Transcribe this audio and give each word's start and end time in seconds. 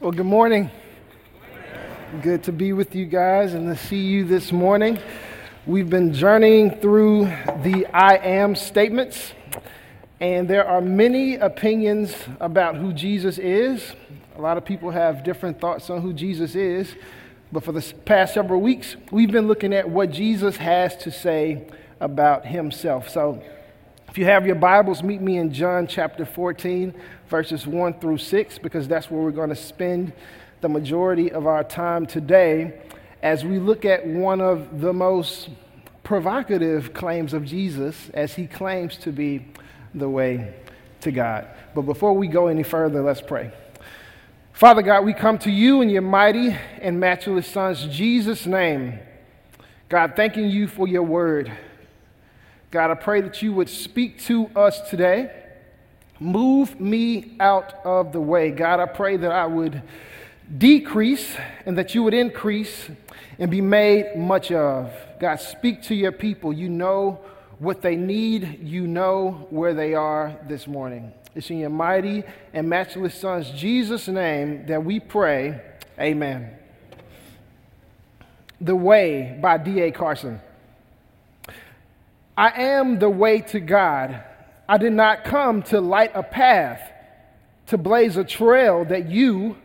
Well, 0.00 0.12
good 0.12 0.24
morning. 0.24 0.70
Good 2.22 2.44
to 2.44 2.52
be 2.52 2.72
with 2.72 2.94
you 2.94 3.04
guys 3.04 3.52
and 3.52 3.66
to 3.66 3.76
see 3.76 4.00
you 4.00 4.24
this 4.24 4.50
morning. 4.50 4.98
We've 5.66 5.90
been 5.90 6.14
journeying 6.14 6.76
through 6.76 7.26
the 7.26 7.86
I 7.92 8.16
am 8.16 8.56
statements, 8.56 9.34
and 10.18 10.48
there 10.48 10.66
are 10.66 10.80
many 10.80 11.34
opinions 11.34 12.14
about 12.40 12.76
who 12.76 12.94
Jesus 12.94 13.36
is. 13.36 13.92
A 14.38 14.40
lot 14.40 14.56
of 14.56 14.64
people 14.64 14.90
have 14.90 15.22
different 15.22 15.60
thoughts 15.60 15.90
on 15.90 16.00
who 16.00 16.14
Jesus 16.14 16.54
is, 16.54 16.94
but 17.52 17.62
for 17.62 17.72
the 17.72 17.82
past 18.06 18.32
several 18.32 18.62
weeks, 18.62 18.96
we've 19.10 19.30
been 19.30 19.48
looking 19.48 19.74
at 19.74 19.90
what 19.90 20.10
Jesus 20.12 20.56
has 20.56 20.96
to 20.96 21.12
say 21.12 21.68
about 22.00 22.46
himself. 22.46 23.10
So, 23.10 23.42
if 24.10 24.18
you 24.18 24.24
have 24.24 24.44
your 24.44 24.56
Bibles, 24.56 25.04
meet 25.04 25.20
me 25.20 25.38
in 25.38 25.52
John 25.52 25.86
chapter 25.86 26.26
14, 26.26 26.92
verses 27.28 27.64
1 27.64 28.00
through 28.00 28.18
6, 28.18 28.58
because 28.58 28.88
that's 28.88 29.08
where 29.08 29.22
we're 29.22 29.30
going 29.30 29.50
to 29.50 29.54
spend 29.54 30.12
the 30.62 30.68
majority 30.68 31.30
of 31.30 31.46
our 31.46 31.62
time 31.62 32.06
today 32.06 32.80
as 33.22 33.44
we 33.44 33.60
look 33.60 33.84
at 33.84 34.04
one 34.04 34.40
of 34.40 34.80
the 34.80 34.92
most 34.92 35.50
provocative 36.02 36.92
claims 36.92 37.32
of 37.32 37.44
Jesus 37.44 38.10
as 38.12 38.34
he 38.34 38.48
claims 38.48 38.96
to 38.96 39.12
be 39.12 39.46
the 39.94 40.08
way 40.08 40.54
to 41.02 41.12
God. 41.12 41.46
But 41.72 41.82
before 41.82 42.12
we 42.12 42.26
go 42.26 42.48
any 42.48 42.64
further, 42.64 43.02
let's 43.02 43.20
pray. 43.20 43.52
Father 44.52 44.82
God, 44.82 45.04
we 45.04 45.14
come 45.14 45.38
to 45.38 45.52
you 45.52 45.82
in 45.82 45.88
your 45.88 46.02
mighty 46.02 46.56
and 46.80 46.98
matchless 46.98 47.46
Son's 47.46 47.86
Jesus' 47.86 48.44
name. 48.44 48.98
God, 49.88 50.14
thanking 50.16 50.50
you 50.50 50.66
for 50.66 50.88
your 50.88 51.04
word. 51.04 51.56
God, 52.70 52.90
I 52.90 52.94
pray 52.94 53.20
that 53.20 53.42
you 53.42 53.52
would 53.52 53.68
speak 53.68 54.20
to 54.22 54.46
us 54.54 54.88
today. 54.88 55.30
Move 56.20 56.78
me 56.78 57.36
out 57.40 57.74
of 57.84 58.12
the 58.12 58.20
way. 58.20 58.50
God, 58.50 58.78
I 58.78 58.86
pray 58.86 59.16
that 59.16 59.32
I 59.32 59.46
would 59.46 59.82
decrease 60.56 61.36
and 61.66 61.76
that 61.78 61.94
you 61.94 62.02
would 62.02 62.14
increase 62.14 62.88
and 63.38 63.50
be 63.50 63.60
made 63.60 64.16
much 64.16 64.52
of. 64.52 64.92
God, 65.18 65.36
speak 65.40 65.82
to 65.84 65.94
your 65.94 66.12
people. 66.12 66.52
You 66.52 66.68
know 66.68 67.20
what 67.58 67.82
they 67.82 67.96
need, 67.96 68.60
you 68.62 68.86
know 68.86 69.46
where 69.50 69.74
they 69.74 69.94
are 69.94 70.38
this 70.48 70.66
morning. 70.66 71.12
It's 71.34 71.50
in 71.50 71.58
your 71.58 71.70
mighty 71.70 72.24
and 72.52 72.68
matchless 72.68 73.14
Son's 73.14 73.50
Jesus' 73.50 74.08
name 74.08 74.66
that 74.66 74.84
we 74.84 74.98
pray. 74.98 75.60
Amen. 75.98 76.56
The 78.60 78.74
Way 78.74 79.38
by 79.40 79.58
D.A. 79.58 79.90
Carson. 79.90 80.40
I 82.40 82.62
am 82.62 82.98
the 82.98 83.10
way 83.10 83.42
to 83.42 83.60
God. 83.60 84.24
I 84.66 84.78
did 84.78 84.94
not 84.94 85.24
come 85.24 85.62
to 85.64 85.78
light 85.78 86.12
a 86.14 86.22
path, 86.22 86.80
to 87.66 87.76
blaze 87.76 88.16
a 88.16 88.24
trail 88.24 88.86
that 88.86 89.10
you 89.10 89.58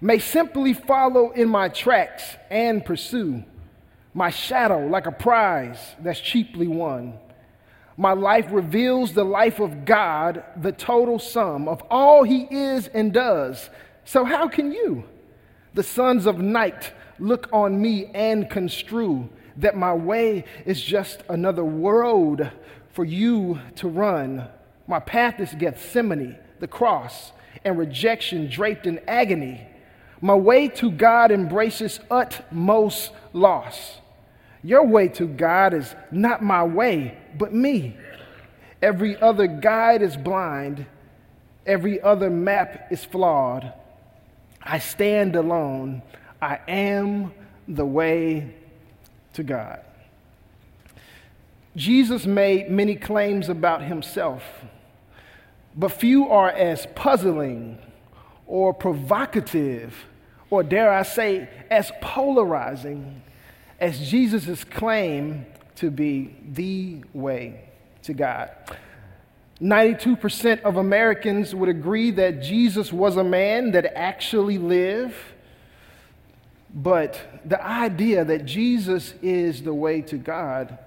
may 0.00 0.18
simply 0.18 0.72
follow 0.72 1.30
in 1.30 1.48
my 1.48 1.68
tracks 1.68 2.24
and 2.50 2.84
pursue. 2.84 3.44
My 4.14 4.30
shadow, 4.30 4.84
like 4.88 5.06
a 5.06 5.12
prize 5.12 5.78
that's 6.00 6.18
cheaply 6.18 6.66
won. 6.66 7.20
My 7.96 8.14
life 8.14 8.48
reveals 8.50 9.12
the 9.12 9.24
life 9.24 9.60
of 9.60 9.84
God, 9.84 10.42
the 10.56 10.72
total 10.72 11.20
sum 11.20 11.68
of 11.68 11.82
all 11.88 12.24
He 12.24 12.48
is 12.50 12.88
and 12.88 13.12
does. 13.12 13.70
So, 14.06 14.24
how 14.24 14.48
can 14.48 14.72
you, 14.72 15.04
the 15.74 15.84
sons 15.84 16.26
of 16.26 16.40
night, 16.40 16.92
look 17.20 17.48
on 17.52 17.80
me 17.80 18.06
and 18.06 18.50
construe 18.50 19.30
that 19.56 19.76
my 19.76 19.92
way 19.92 20.44
is 20.64 20.80
just 20.82 21.22
another 21.28 21.64
road 21.64 22.50
for 22.92 23.04
you 23.04 23.58
to 23.76 23.88
run. 23.88 24.48
My 24.86 25.00
path 25.00 25.40
is 25.40 25.54
Gethsemane, 25.54 26.36
the 26.60 26.68
cross, 26.68 27.32
and 27.64 27.78
rejection 27.78 28.48
draped 28.48 28.86
in 28.86 29.00
agony. 29.06 29.66
My 30.20 30.34
way 30.34 30.68
to 30.68 30.90
God 30.90 31.30
embraces 31.30 32.00
utmost 32.10 33.12
loss. 33.32 33.98
Your 34.62 34.86
way 34.86 35.08
to 35.08 35.26
God 35.26 35.74
is 35.74 35.94
not 36.10 36.42
my 36.42 36.62
way, 36.62 37.18
but 37.36 37.52
me. 37.52 37.96
Every 38.80 39.20
other 39.20 39.46
guide 39.46 40.02
is 40.02 40.16
blind, 40.16 40.86
every 41.66 42.00
other 42.00 42.30
map 42.30 42.88
is 42.90 43.04
flawed. 43.04 43.72
I 44.62 44.78
stand 44.78 45.34
alone. 45.34 46.02
I 46.40 46.58
am 46.68 47.32
the 47.66 47.84
way 47.84 48.54
to 49.34 49.42
God. 49.42 49.80
Jesus 51.74 52.26
made 52.26 52.70
many 52.70 52.96
claims 52.96 53.48
about 53.48 53.82
himself, 53.82 54.42
but 55.74 55.90
few 55.90 56.28
are 56.28 56.50
as 56.50 56.86
puzzling 56.94 57.78
or 58.46 58.74
provocative, 58.74 60.04
or 60.50 60.62
dare 60.62 60.92
I 60.92 61.02
say, 61.02 61.48
as 61.70 61.90
polarizing 62.02 63.22
as 63.80 63.98
Jesus' 64.10 64.64
claim 64.64 65.46
to 65.76 65.90
be 65.90 66.36
the 66.46 67.02
way 67.14 67.64
to 68.02 68.12
God. 68.12 68.50
92% 69.62 70.60
of 70.62 70.76
Americans 70.76 71.54
would 71.54 71.68
agree 71.68 72.10
that 72.10 72.42
Jesus 72.42 72.92
was 72.92 73.16
a 73.16 73.24
man 73.24 73.70
that 73.72 73.96
actually 73.96 74.58
lived 74.58 75.16
but 76.74 77.20
the 77.44 77.62
idea 77.62 78.24
that 78.24 78.44
Jesus 78.44 79.14
is 79.22 79.62
the 79.62 79.74
way 79.74 80.00
to 80.02 80.16
God, 80.16 80.78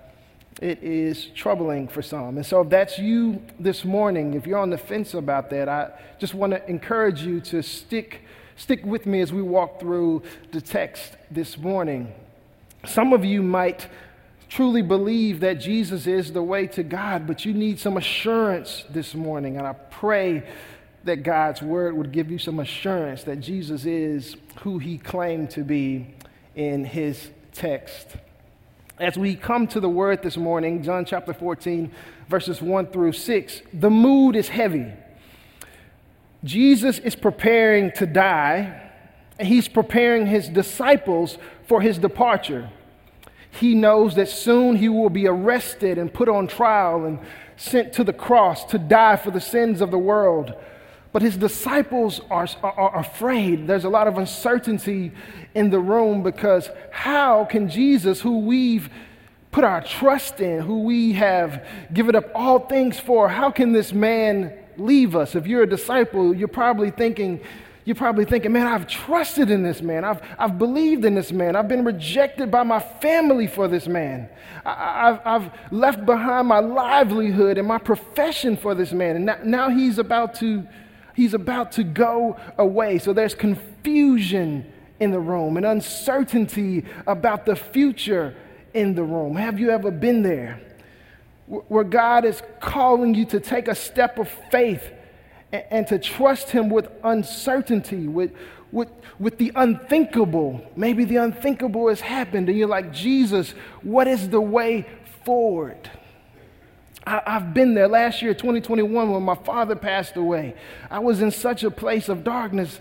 it 0.61 0.81
is 0.81 1.27
troubling 1.35 1.87
for 1.87 2.01
some. 2.01 2.37
And 2.37 2.45
so, 2.45 2.61
if 2.61 2.69
that's 2.69 2.97
you 2.97 3.41
this 3.59 3.85
morning, 3.85 4.33
if 4.33 4.47
you're 4.47 4.57
on 4.57 4.69
the 4.69 4.77
fence 4.77 5.13
about 5.13 5.49
that, 5.51 5.69
I 5.69 5.91
just 6.17 6.33
want 6.33 6.53
to 6.53 6.69
encourage 6.69 7.21
you 7.21 7.39
to 7.41 7.61
stick, 7.61 8.21
stick 8.55 8.83
with 8.85 9.05
me 9.05 9.21
as 9.21 9.31
we 9.31 9.41
walk 9.41 9.79
through 9.79 10.23
the 10.51 10.61
text 10.61 11.17
this 11.29 11.57
morning. 11.57 12.13
Some 12.85 13.13
of 13.13 13.25
you 13.25 13.43
might 13.43 13.87
truly 14.47 14.81
believe 14.81 15.41
that 15.41 15.55
Jesus 15.55 16.07
is 16.07 16.31
the 16.31 16.43
way 16.43 16.67
to 16.67 16.83
God, 16.83 17.27
but 17.27 17.45
you 17.45 17.53
need 17.53 17.79
some 17.79 17.97
assurance 17.97 18.85
this 18.89 19.13
morning. 19.13 19.57
And 19.57 19.67
I 19.67 19.73
pray 19.73 20.43
that 21.05 21.23
God's 21.23 21.61
word 21.61 21.95
would 21.95 22.11
give 22.11 22.29
you 22.29 22.37
some 22.37 22.59
assurance 22.59 23.23
that 23.23 23.39
Jesus 23.39 23.85
is 23.85 24.35
who 24.61 24.79
he 24.79 24.97
claimed 24.97 25.51
to 25.51 25.63
be 25.63 26.13
in 26.55 26.83
his 26.83 27.29
text. 27.53 28.17
As 28.99 29.17
we 29.17 29.35
come 29.35 29.67
to 29.67 29.79
the 29.79 29.89
word 29.89 30.23
this 30.23 30.35
morning, 30.35 30.81
John 30.81 31.05
chapter 31.05 31.33
14, 31.33 31.91
verses 32.27 32.61
1 32.61 32.87
through 32.87 33.11
6, 33.11 33.61
the 33.73 33.89
mood 33.89 34.35
is 34.35 34.49
heavy. 34.49 34.91
Jesus 36.43 36.99
is 36.99 37.15
preparing 37.15 37.91
to 37.93 38.05
die, 38.05 38.91
and 39.37 39.47
he's 39.47 39.67
preparing 39.67 40.25
his 40.25 40.47
disciples 40.47 41.37
for 41.67 41.81
his 41.81 41.97
departure. 41.97 42.69
He 43.51 43.75
knows 43.75 44.15
that 44.15 44.29
soon 44.29 44.75
he 44.75 44.89
will 44.89 45.09
be 45.09 45.27
arrested 45.27 45.97
and 45.97 46.13
put 46.13 46.29
on 46.29 46.47
trial 46.47 47.05
and 47.05 47.19
sent 47.57 47.93
to 47.93 48.03
the 48.03 48.13
cross 48.13 48.65
to 48.65 48.77
die 48.77 49.17
for 49.17 49.31
the 49.31 49.41
sins 49.41 49.81
of 49.81 49.91
the 49.91 49.97
world. 49.97 50.53
But 51.15 51.21
his 51.21 51.37
disciples 51.37 52.19
are, 52.29 52.45
are, 52.61 52.99
afraid. 52.99 53.67
There's 53.67 53.85
a 53.85 53.89
lot 53.89 54.05
of 54.09 54.17
uncertainty 54.17 55.13
in 55.53 55.69
the 55.69 55.79
room 55.79 56.23
because 56.23 56.69
how 56.91 57.45
can 57.45 57.69
Jesus, 57.69 58.19
who 58.19 58.39
we've 58.39 58.89
put 59.49 59.63
our 59.63 59.81
trust 59.81 60.41
in, 60.41 60.59
who 60.59 60.81
we 60.81 61.13
have 61.13 61.65
given 61.93 62.17
up 62.17 62.25
all 62.35 62.59
things 62.59 62.99
for, 62.99 63.29
how 63.29 63.49
can 63.49 63.71
this 63.71 63.93
man 63.93 64.51
leave 64.75 65.15
us? 65.15 65.35
If 65.35 65.47
you're 65.47 65.63
a 65.63 65.69
disciple, 65.69 66.35
you're 66.35 66.49
probably 66.49 66.91
thinking, 66.91 67.39
you're 67.85 67.95
probably 67.95 68.25
thinking, 68.25 68.51
man, 68.51 68.67
I've 68.67 68.85
trusted 68.85 69.49
in 69.49 69.63
this 69.63 69.81
man. 69.81 70.03
I've, 70.03 70.21
I've 70.37 70.59
believed 70.59 71.05
in 71.05 71.15
this 71.15 71.31
man. 71.31 71.55
I've 71.55 71.69
been 71.69 71.85
rejected 71.85 72.51
by 72.51 72.63
my 72.63 72.81
family 72.81 73.47
for 73.47 73.69
this 73.69 73.87
man. 73.87 74.27
I, 74.65 75.05
have 75.05 75.21
I've 75.23 75.71
left 75.71 76.05
behind 76.05 76.49
my 76.49 76.59
livelihood 76.59 77.57
and 77.57 77.65
my 77.65 77.77
profession 77.77 78.57
for 78.57 78.75
this 78.75 78.91
man. 78.91 79.15
And 79.15 79.25
now, 79.25 79.37
now 79.45 79.69
he's 79.69 79.97
about 79.97 80.35
to 80.41 80.67
He's 81.15 81.33
about 81.33 81.71
to 81.73 81.83
go 81.83 82.37
away. 82.57 82.99
So 82.99 83.13
there's 83.13 83.35
confusion 83.35 84.71
in 84.99 85.11
the 85.11 85.19
room 85.19 85.57
and 85.57 85.65
uncertainty 85.65 86.85
about 87.07 87.45
the 87.45 87.55
future 87.55 88.35
in 88.73 88.95
the 88.95 89.03
room. 89.03 89.35
Have 89.35 89.59
you 89.59 89.71
ever 89.71 89.91
been 89.91 90.21
there? 90.21 90.61
Where 91.47 91.83
God 91.83 92.25
is 92.25 92.41
calling 92.59 93.13
you 93.13 93.25
to 93.27 93.39
take 93.39 93.67
a 93.67 93.75
step 93.75 94.17
of 94.17 94.29
faith 94.51 94.91
and, 95.51 95.87
to 95.87 95.99
trust 95.99 96.49
Him 96.49 96.69
with 96.69 96.89
uncertainty, 97.03 98.07
with, 98.07 98.31
with, 98.71 98.89
with 99.19 99.37
the 99.37 99.51
unthinkable. 99.55 100.61
Maybe 100.75 101.05
the 101.05 101.17
unthinkable 101.17 101.87
has 101.87 102.01
happened, 102.01 102.49
and 102.49 102.57
you're 102.57 102.67
like, 102.67 102.91
Jesus, 102.91 103.51
what 103.83 104.07
is 104.07 104.29
the 104.29 104.41
way 104.41 104.85
forward? 105.23 105.89
I, 107.05 107.21
have 107.25 107.53
been 107.53 107.73
there. 107.73 107.87
Last 107.87 108.21
year, 108.21 108.33
2021, 108.33 109.11
when 109.11 109.23
my 109.23 109.35
father 109.35 109.75
passed 109.75 110.15
away, 110.15 110.55
I 110.89 110.99
was 110.99 111.21
in 111.21 111.31
such 111.31 111.63
a 111.63 111.71
place 111.71 112.09
of 112.09 112.23
darkness 112.23 112.79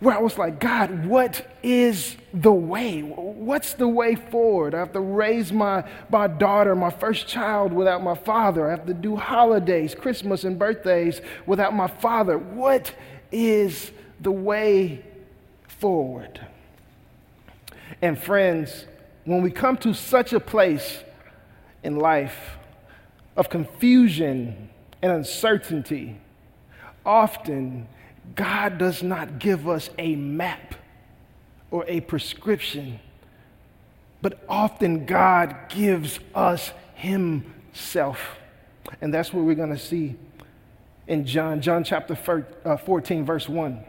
where 0.00 0.16
I 0.16 0.20
was 0.20 0.36
like, 0.36 0.58
God, 0.58 1.06
what 1.06 1.46
is 1.62 2.16
the 2.34 2.52
way? 2.52 3.02
What's 3.02 3.74
the 3.74 3.86
way 3.86 4.16
forward? 4.16 4.74
I 4.74 4.80
have 4.80 4.92
to 4.94 5.00
raise 5.00 5.52
my, 5.52 5.84
my 6.10 6.26
daughter, 6.26 6.74
my 6.74 6.90
first 6.90 7.28
child, 7.28 7.72
without 7.72 8.02
my 8.02 8.16
father. 8.16 8.66
I 8.66 8.70
have 8.70 8.86
to 8.86 8.94
do 8.94 9.14
holidays, 9.14 9.94
Christmas, 9.94 10.42
and 10.42 10.58
birthdays 10.58 11.20
without 11.46 11.72
my 11.72 11.86
father. 11.86 12.36
What 12.36 12.92
is 13.30 13.92
the 14.20 14.32
way 14.32 15.04
forward. 15.66 16.46
And 18.00 18.18
friends, 18.18 18.86
when 19.24 19.42
we 19.42 19.50
come 19.50 19.76
to 19.78 19.94
such 19.94 20.32
a 20.32 20.40
place 20.40 21.02
in 21.82 21.96
life 21.96 22.56
of 23.36 23.48
confusion 23.48 24.68
and 25.00 25.12
uncertainty, 25.12 26.18
often 27.04 27.88
God 28.34 28.78
does 28.78 29.02
not 29.02 29.38
give 29.38 29.68
us 29.68 29.90
a 29.98 30.14
map 30.16 30.74
or 31.70 31.84
a 31.88 32.00
prescription, 32.00 33.00
but 34.20 34.38
often 34.48 35.06
God 35.06 35.56
gives 35.68 36.20
us 36.34 36.72
Himself. 36.94 38.38
And 39.00 39.12
that's 39.12 39.32
what 39.32 39.44
we're 39.44 39.54
going 39.54 39.70
to 39.70 39.78
see 39.78 40.16
in 41.06 41.26
John, 41.26 41.60
John 41.60 41.84
chapter 41.84 42.46
uh, 42.64 42.76
14, 42.76 43.24
verse 43.24 43.48
1. 43.48 43.84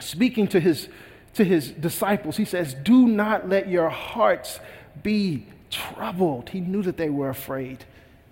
Speaking 0.00 0.46
to 0.48 0.60
his, 0.60 0.88
to 1.34 1.44
his 1.44 1.70
disciples, 1.70 2.36
he 2.36 2.44
says, 2.44 2.74
Do 2.74 3.08
not 3.08 3.48
let 3.48 3.68
your 3.68 3.88
hearts 3.88 4.60
be 5.02 5.46
troubled. 5.70 6.50
He 6.50 6.60
knew 6.60 6.82
that 6.82 6.96
they 6.96 7.10
were 7.10 7.28
afraid. 7.28 7.84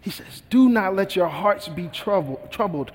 He 0.06 0.12
says, 0.12 0.44
Do 0.50 0.68
not 0.68 0.94
let 0.94 1.16
your 1.16 1.26
hearts 1.26 1.66
be 1.66 1.88
troubled. 1.88 2.92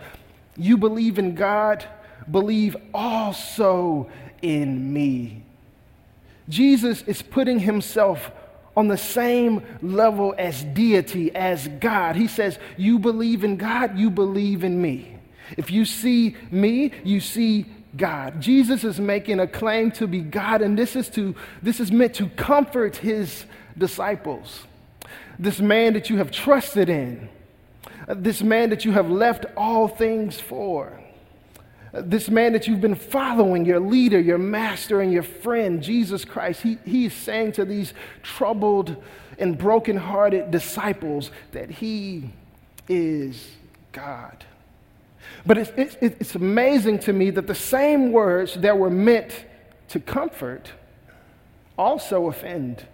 You 0.55 0.77
believe 0.77 1.19
in 1.19 1.35
God, 1.35 1.83
believe 2.31 2.77
also 2.93 4.09
in 4.41 4.93
me. 4.93 5.43
Jesus 6.47 7.01
is 7.01 7.21
putting 7.21 7.59
himself 7.59 8.31
on 8.77 8.87
the 8.87 8.97
same 8.97 9.61
level 9.81 10.33
as 10.37 10.63
deity, 10.63 11.35
as 11.35 11.67
God. 11.81 12.15
He 12.15 12.29
says, 12.29 12.57
You 12.77 12.97
believe 12.97 13.43
in 13.43 13.57
God, 13.57 13.99
you 13.99 14.09
believe 14.09 14.63
in 14.63 14.81
me. 14.81 15.17
If 15.57 15.69
you 15.69 15.83
see 15.83 16.37
me, 16.49 16.93
you 17.03 17.19
see 17.19 17.65
God. 17.97 18.39
Jesus 18.39 18.85
is 18.85 19.01
making 19.01 19.41
a 19.41 19.47
claim 19.47 19.91
to 19.91 20.07
be 20.07 20.21
God, 20.21 20.61
and 20.61 20.79
this 20.79 20.95
is, 20.95 21.09
to, 21.09 21.35
this 21.61 21.81
is 21.81 21.91
meant 21.91 22.13
to 22.13 22.29
comfort 22.29 22.95
his 22.95 23.43
disciples. 23.77 24.61
This 25.41 25.59
man 25.59 25.93
that 25.93 26.09
you 26.09 26.17
have 26.17 26.31
trusted 26.31 26.87
in, 26.87 27.27
uh, 28.07 28.13
this 28.17 28.41
man 28.41 28.69
that 28.69 28.85
you 28.85 28.93
have 28.93 29.09
left 29.09 29.45
all 29.57 29.87
things 29.89 30.39
for 30.39 31.01
uh, 31.93 32.01
this 32.05 32.29
man 32.29 32.53
that 32.53 32.67
you've 32.67 32.81
been 32.81 32.95
following, 32.95 33.65
your 33.65 33.79
leader, 33.79 34.19
your 34.19 34.37
master, 34.37 35.01
and 35.01 35.11
your 35.11 35.23
friend, 35.23 35.83
Jesus 35.83 36.23
Christ, 36.23 36.61
he, 36.61 36.77
he 36.85 37.05
is 37.05 37.13
saying 37.13 37.53
to 37.53 37.65
these 37.65 37.93
troubled 38.23 38.95
and 39.37 39.57
brokenhearted 39.57 40.51
disciples 40.51 41.31
that 41.51 41.69
he 41.69 42.29
is 42.87 43.51
God. 43.91 44.45
But 45.45 45.57
it's, 45.57 45.71
it's, 45.75 45.97
it's 46.01 46.35
amazing 46.35 46.99
to 46.99 47.13
me 47.13 47.29
that 47.31 47.47
the 47.47 47.55
same 47.55 48.11
words 48.11 48.55
that 48.55 48.77
were 48.77 48.89
meant 48.89 49.45
to 49.89 49.99
comfort 49.99 50.71
also 51.77 52.27
offend. 52.27 52.85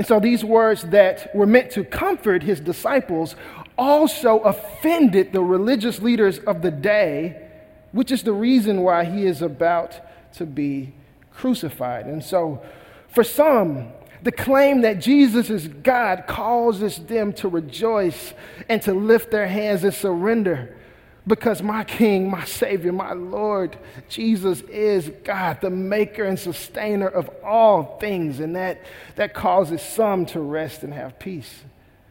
And 0.00 0.06
so 0.06 0.18
these 0.18 0.42
words 0.42 0.84
that 0.84 1.28
were 1.36 1.44
meant 1.44 1.72
to 1.72 1.84
comfort 1.84 2.42
his 2.42 2.58
disciples 2.58 3.36
also 3.76 4.38
offended 4.38 5.34
the 5.34 5.42
religious 5.42 6.00
leaders 6.00 6.38
of 6.38 6.62
the 6.62 6.70
day, 6.70 7.46
which 7.92 8.10
is 8.10 8.22
the 8.22 8.32
reason 8.32 8.80
why 8.80 9.04
he 9.04 9.26
is 9.26 9.42
about 9.42 10.00
to 10.36 10.46
be 10.46 10.94
crucified. 11.34 12.06
And 12.06 12.24
so, 12.24 12.62
for 13.08 13.22
some, 13.22 13.92
the 14.22 14.32
claim 14.32 14.80
that 14.80 15.00
Jesus 15.00 15.50
is 15.50 15.68
God 15.68 16.24
causes 16.26 16.96
them 17.00 17.34
to 17.34 17.48
rejoice 17.48 18.32
and 18.70 18.80
to 18.80 18.94
lift 18.94 19.30
their 19.30 19.48
hands 19.48 19.84
and 19.84 19.92
surrender 19.92 20.78
because 21.26 21.62
my 21.62 21.84
King, 21.84 22.30
my 22.30 22.44
Savior, 22.44 22.92
my 22.92 23.12
Lord, 23.12 23.76
Jesus 24.08 24.62
is 24.62 25.10
God, 25.24 25.60
the 25.60 25.70
maker 25.70 26.24
and 26.24 26.38
sustainer 26.38 27.08
of 27.08 27.28
all 27.44 27.98
things. 27.98 28.40
And 28.40 28.56
that, 28.56 28.80
that 29.16 29.34
causes 29.34 29.82
some 29.82 30.26
to 30.26 30.40
rest 30.40 30.82
and 30.82 30.94
have 30.94 31.18
peace. 31.18 31.62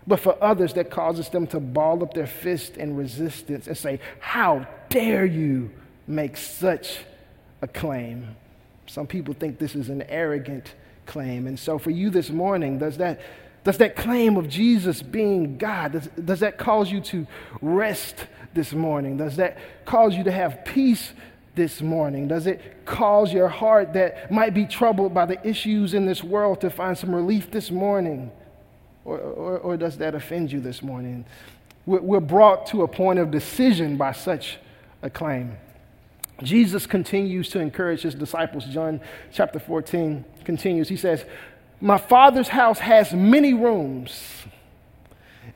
But 0.06 0.20
for 0.20 0.42
others, 0.42 0.74
that 0.74 0.90
causes 0.90 1.30
them 1.30 1.48
to 1.48 1.60
ball 1.60 2.04
up 2.04 2.14
their 2.14 2.28
fist 2.28 2.78
in 2.78 2.96
resistance 2.96 3.68
and 3.68 3.78
say, 3.78 4.00
How 4.20 4.68
dare 4.90 5.26
you 5.26 5.72
make 6.08 6.38
such 6.38 7.00
a 7.62 7.68
claim? 7.68 8.36
Some 8.88 9.06
people 9.06 9.34
think 9.34 9.60
this 9.60 9.76
is 9.76 9.90
an 9.90 10.02
arrogant 10.04 10.74
claim. 11.06 11.46
And 11.46 11.60
so 11.60 11.78
for 11.78 11.92
you 11.92 12.10
this 12.10 12.30
morning, 12.30 12.80
does 12.80 12.98
that, 12.98 13.22
does 13.64 13.78
that 13.78 13.96
claim 13.96 14.38
of 14.38 14.50
Jesus 14.50 15.02
being 15.02 15.58
God, 15.58 15.92
does, 15.92 16.08
does 16.08 16.40
that 16.40 16.58
cause 16.58 16.92
you 16.92 17.02
to 17.02 17.28
rest 17.62 18.26
this 18.60 18.74
morning? 18.74 19.16
Does 19.16 19.38
that 19.38 19.58
cause 19.86 20.18
you 20.18 20.26
to 20.26 20.32
have 20.32 20.66
peace 20.66 21.14
this 21.56 21.82
morning? 21.82 22.28
Does 22.28 22.46
it 22.46 22.86
cause 22.86 23.32
your 23.32 23.48
heart 23.48 23.94
that 23.94 24.30
might 24.30 24.54
be 24.54 24.66
troubled 24.66 25.14
by 25.14 25.26
the 25.26 25.48
issues 25.48 25.94
in 25.94 26.06
this 26.06 26.22
world 26.22 26.60
to 26.60 26.70
find 26.70 26.98
some 26.98 27.16
relief 27.16 27.52
this 27.52 27.72
morning? 27.72 28.30
Or, 29.06 29.18
or, 29.18 29.58
or 29.60 29.78
does 29.78 29.98
that 30.00 30.14
offend 30.14 30.52
you 30.52 30.60
this 30.60 30.84
morning? 30.84 31.24
We're 31.86 32.20
brought 32.20 32.68
to 32.68 32.84
a 32.84 32.88
point 32.88 33.18
of 33.18 33.32
decision 33.32 33.96
by 33.96 34.12
such 34.12 34.58
a 35.02 35.10
claim. 35.10 35.56
Jesus 36.44 36.86
continues 36.86 37.48
to 37.52 37.60
encourage 37.60 38.02
his 38.02 38.14
disciples. 38.14 38.66
John 38.66 39.00
chapter 39.32 39.60
14 39.60 40.26
continues. 40.44 40.90
He 40.90 40.98
says, 40.98 41.24
My 41.80 41.98
Father's 41.98 42.50
house 42.50 42.80
has 42.80 43.14
many 43.14 43.54
rooms. 43.54 44.22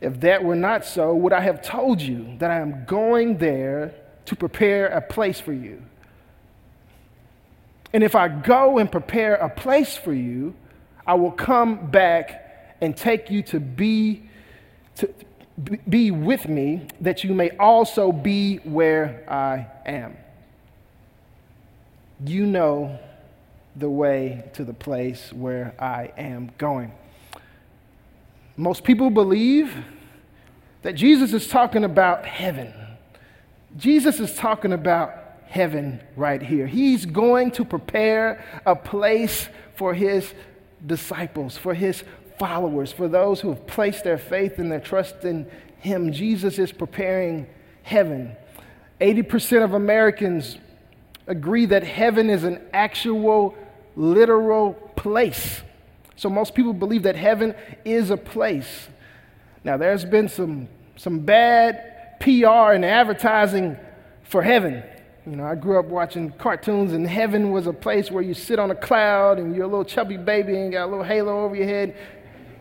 If 0.04 0.20
that 0.20 0.44
were 0.44 0.58
not 0.58 0.84
so, 0.84 1.16
would 1.16 1.32
I 1.32 1.40
have 1.40 1.62
told 1.62 2.02
you 2.02 2.36
that 2.40 2.52
I 2.52 2.60
am 2.60 2.84
going 2.84 3.38
there 3.38 3.96
to 4.26 4.36
prepare 4.36 4.88
a 4.88 5.00
place 5.00 5.40
for 5.40 5.54
you? 5.54 5.82
And 7.94 8.04
if 8.04 8.14
I 8.14 8.28
go 8.28 8.80
and 8.80 8.92
prepare 8.92 9.36
a 9.36 9.50
place 9.50 9.96
for 9.96 10.12
you, 10.12 10.56
I 11.08 11.14
will 11.14 11.32
come 11.32 11.90
back 11.90 12.76
and 12.82 12.98
take 12.98 13.32
you 13.32 13.44
to 13.44 13.62
be, 13.62 14.24
to 14.98 15.10
be 15.88 16.12
with 16.12 16.50
me, 16.50 16.88
that 17.00 17.24
you 17.24 17.34
may 17.34 17.52
also 17.52 18.12
be 18.12 18.58
where 18.58 19.24
I 19.30 19.68
am. 19.90 20.18
You 22.26 22.46
know 22.46 23.00
the 23.78 23.90
way 23.90 24.50
to 24.56 24.66
the 24.66 24.74
place 24.74 25.32
where 25.32 25.74
I 25.80 26.12
am 26.18 26.52
going. 26.58 26.92
Most 28.58 28.84
people 28.84 29.10
believe 29.10 29.74
that 30.83 30.94
Jesus 30.94 31.33
is 31.33 31.47
talking 31.47 31.83
about 31.83 32.25
heaven. 32.25 32.74
Jesus 33.75 34.19
is 34.19 34.35
talking 34.35 34.71
about 34.71 35.13
heaven 35.47 36.00
right 36.15 36.41
here. 36.41 36.68
He's 36.68 37.06
going 37.06 37.51
to 37.51 37.65
prepare 37.65 38.44
a 38.65 38.75
place 38.75 39.49
for 39.75 39.94
his 39.94 40.33
disciples, 40.85 41.57
for 41.57 41.73
his 41.73 42.04
followers, 42.37 42.92
for 42.92 43.07
those 43.07 43.42
who 43.42 43.49
have 43.49 43.66
placed 43.68 44.04
their 44.04 44.18
faith 44.18 44.59
and 44.59 44.71
their 44.71 44.80
trust 44.80 45.23
in 45.23 45.49
Him. 45.78 46.11
Jesus 46.11 46.59
is 46.59 46.71
preparing 46.71 47.47
heaven. 47.83 48.35
80% 48.99 49.63
of 49.63 49.73
Americans 49.73 50.57
agree 51.28 51.66
that 51.68 51.83
heaven 51.83 52.30
is 52.30 52.44
an 52.44 52.61
actual, 52.73 53.56
literal 53.95 54.73
place. 54.95 55.61
So 56.16 56.30
most 56.30 56.54
people 56.54 56.73
believe 56.73 57.04
that 57.04 57.16
heaven 57.16 57.56
is 57.85 58.09
a 58.09 58.18
place. 58.18 58.87
Now, 59.64 59.78
there's 59.78 60.06
been 60.06 60.28
some, 60.28 60.68
some 60.96 61.20
bad 61.20 62.20
PR 62.20 62.74
and 62.74 62.84
advertising 62.84 63.78
for 64.24 64.42
heaven. 64.42 64.84
You 65.26 65.38
know, 65.38 65.46
I 65.46 65.56
grew 65.56 65.80
up 65.80 65.86
watching 65.86 66.32
cartoons, 66.32 66.92
and 66.92 67.08
heaven 67.08 67.52
was 67.52 67.68
a 67.68 67.74
place 67.74 68.12
where 68.12 68.24
you 68.24 68.34
sit 68.34 68.60
on 68.60 68.72
a 68.72 68.76
cloud 68.76 69.40
and 69.40 69.56
you're 69.56 69.66
a 69.66 69.68
little 69.68 69.86
chubby 69.86 70.18
baby 70.18 70.58
and 70.58 70.72
got 70.72 70.86
a 70.86 70.88
little 70.88 71.04
halo 71.04 71.46
over 71.46 71.56
your 71.56 71.66
head. 71.66 71.96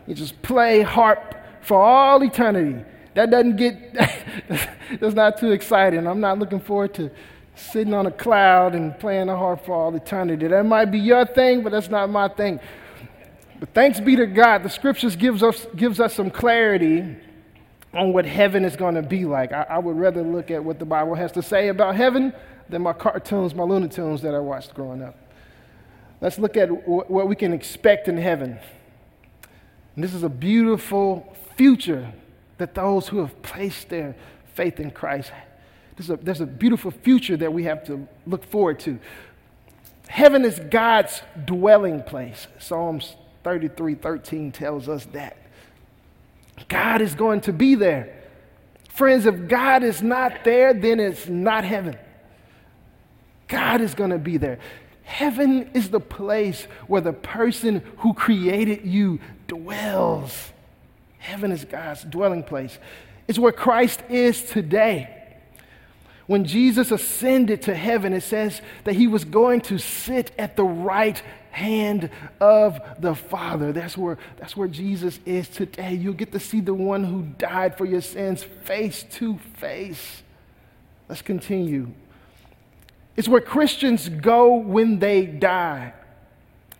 You 0.06 0.14
just 0.14 0.40
play 0.42 0.82
harp 0.82 1.34
for 1.62 1.82
all 1.82 2.22
eternity. 2.22 2.84
That 3.14 3.30
doesn't 3.30 3.56
get, 3.56 3.94
that's 5.00 5.14
not 5.14 5.38
too 5.38 5.50
exciting. 5.50 6.06
I'm 6.06 6.20
not 6.20 6.38
looking 6.38 6.60
forward 6.60 6.94
to 6.94 7.10
sitting 7.54 7.94
on 7.94 8.06
a 8.06 8.10
cloud 8.10 8.74
and 8.74 8.98
playing 8.98 9.26
the 9.26 9.36
harp 9.36 9.64
for 9.64 9.72
all 9.72 9.94
eternity. 9.94 10.46
That 10.46 10.64
might 10.64 10.86
be 10.86 10.98
your 10.98 11.26
thing, 11.26 11.62
but 11.62 11.72
that's 11.72 11.90
not 11.90 12.08
my 12.10 12.28
thing. 12.28 12.60
But 13.62 13.74
thanks 13.74 14.00
be 14.00 14.16
to 14.16 14.26
God, 14.26 14.64
the 14.64 14.68
scriptures 14.68 15.14
gives 15.14 15.40
us, 15.40 15.68
gives 15.76 16.00
us 16.00 16.14
some 16.14 16.32
clarity 16.32 17.14
on 17.94 18.12
what 18.12 18.26
heaven 18.26 18.64
is 18.64 18.74
going 18.74 18.96
to 18.96 19.02
be 19.02 19.24
like. 19.24 19.52
I, 19.52 19.62
I, 19.70 19.78
would 19.78 19.96
rather 19.96 20.20
look 20.20 20.50
at 20.50 20.64
what 20.64 20.80
the 20.80 20.84
Bible 20.84 21.14
has 21.14 21.30
to 21.30 21.42
say 21.42 21.68
about 21.68 21.94
heaven 21.94 22.32
than 22.68 22.82
my 22.82 22.92
cartoons, 22.92 23.54
my 23.54 23.62
Looney 23.62 23.86
Tunes 23.86 24.20
that 24.22 24.34
I 24.34 24.40
watched 24.40 24.74
growing 24.74 25.00
up. 25.00 25.16
Let's 26.20 26.40
look 26.40 26.56
at 26.56 26.66
what 26.88 27.28
we 27.28 27.36
can 27.36 27.52
expect 27.52 28.08
in 28.08 28.16
heaven. 28.16 28.58
And 29.94 30.02
this 30.02 30.12
is 30.12 30.24
a 30.24 30.28
beautiful 30.28 31.32
future 31.54 32.12
that 32.58 32.74
those 32.74 33.06
who 33.06 33.18
have 33.18 33.42
placed 33.42 33.90
their 33.90 34.16
faith 34.54 34.80
in 34.80 34.90
Christ, 34.90 35.30
there's 35.96 36.10
a, 36.10 36.16
there's 36.16 36.40
a 36.40 36.46
beautiful 36.46 36.90
future 36.90 37.36
that 37.36 37.52
we 37.52 37.62
have 37.62 37.84
to 37.84 38.08
look 38.26 38.44
forward 38.44 38.80
to. 38.80 38.98
Heaven 40.08 40.44
is 40.44 40.58
God's 40.58 41.22
dwelling 41.44 42.02
place. 42.02 42.48
Psalms 42.58 43.14
33 43.44 43.94
13 43.94 44.52
tells 44.52 44.88
us 44.88 45.04
that. 45.06 45.36
God 46.68 47.00
is 47.00 47.14
going 47.14 47.40
to 47.42 47.52
be 47.52 47.74
there. 47.74 48.22
Friends, 48.90 49.26
if 49.26 49.48
God 49.48 49.82
is 49.82 50.02
not 50.02 50.44
there, 50.44 50.74
then 50.74 51.00
it's 51.00 51.26
not 51.26 51.64
heaven. 51.64 51.96
God 53.48 53.80
is 53.80 53.94
going 53.94 54.10
to 54.10 54.18
be 54.18 54.36
there. 54.36 54.58
Heaven 55.02 55.70
is 55.74 55.90
the 55.90 56.00
place 56.00 56.64
where 56.86 57.00
the 57.00 57.12
person 57.12 57.82
who 57.98 58.14
created 58.14 58.86
you 58.86 59.20
dwells. 59.48 60.52
Heaven 61.18 61.52
is 61.52 61.64
God's 61.64 62.02
dwelling 62.04 62.44
place. 62.44 62.78
It's 63.28 63.38
where 63.38 63.52
Christ 63.52 64.02
is 64.08 64.42
today. 64.42 65.22
When 66.26 66.44
Jesus 66.44 66.90
ascended 66.90 67.62
to 67.62 67.74
heaven, 67.74 68.12
it 68.12 68.22
says 68.22 68.60
that 68.84 68.94
he 68.94 69.06
was 69.06 69.24
going 69.24 69.60
to 69.62 69.78
sit 69.78 70.32
at 70.38 70.56
the 70.56 70.64
right 70.64 71.22
hand 71.52 72.10
of 72.40 72.80
the 72.98 73.14
Father. 73.14 73.72
That's 73.72 73.96
where, 73.96 74.18
that's 74.38 74.56
where 74.56 74.68
Jesus 74.68 75.20
is 75.24 75.48
today. 75.48 75.94
You'll 75.94 76.14
get 76.14 76.32
to 76.32 76.40
see 76.40 76.60
the 76.60 76.74
one 76.74 77.04
who 77.04 77.22
died 77.38 77.78
for 77.78 77.84
your 77.84 78.00
sins 78.00 78.42
face 78.42 79.04
to 79.12 79.38
face. 79.54 80.22
Let's 81.08 81.22
continue. 81.22 81.92
It's 83.16 83.28
where 83.28 83.40
Christians 83.40 84.08
go 84.08 84.54
when 84.54 84.98
they 84.98 85.26
die. 85.26 85.92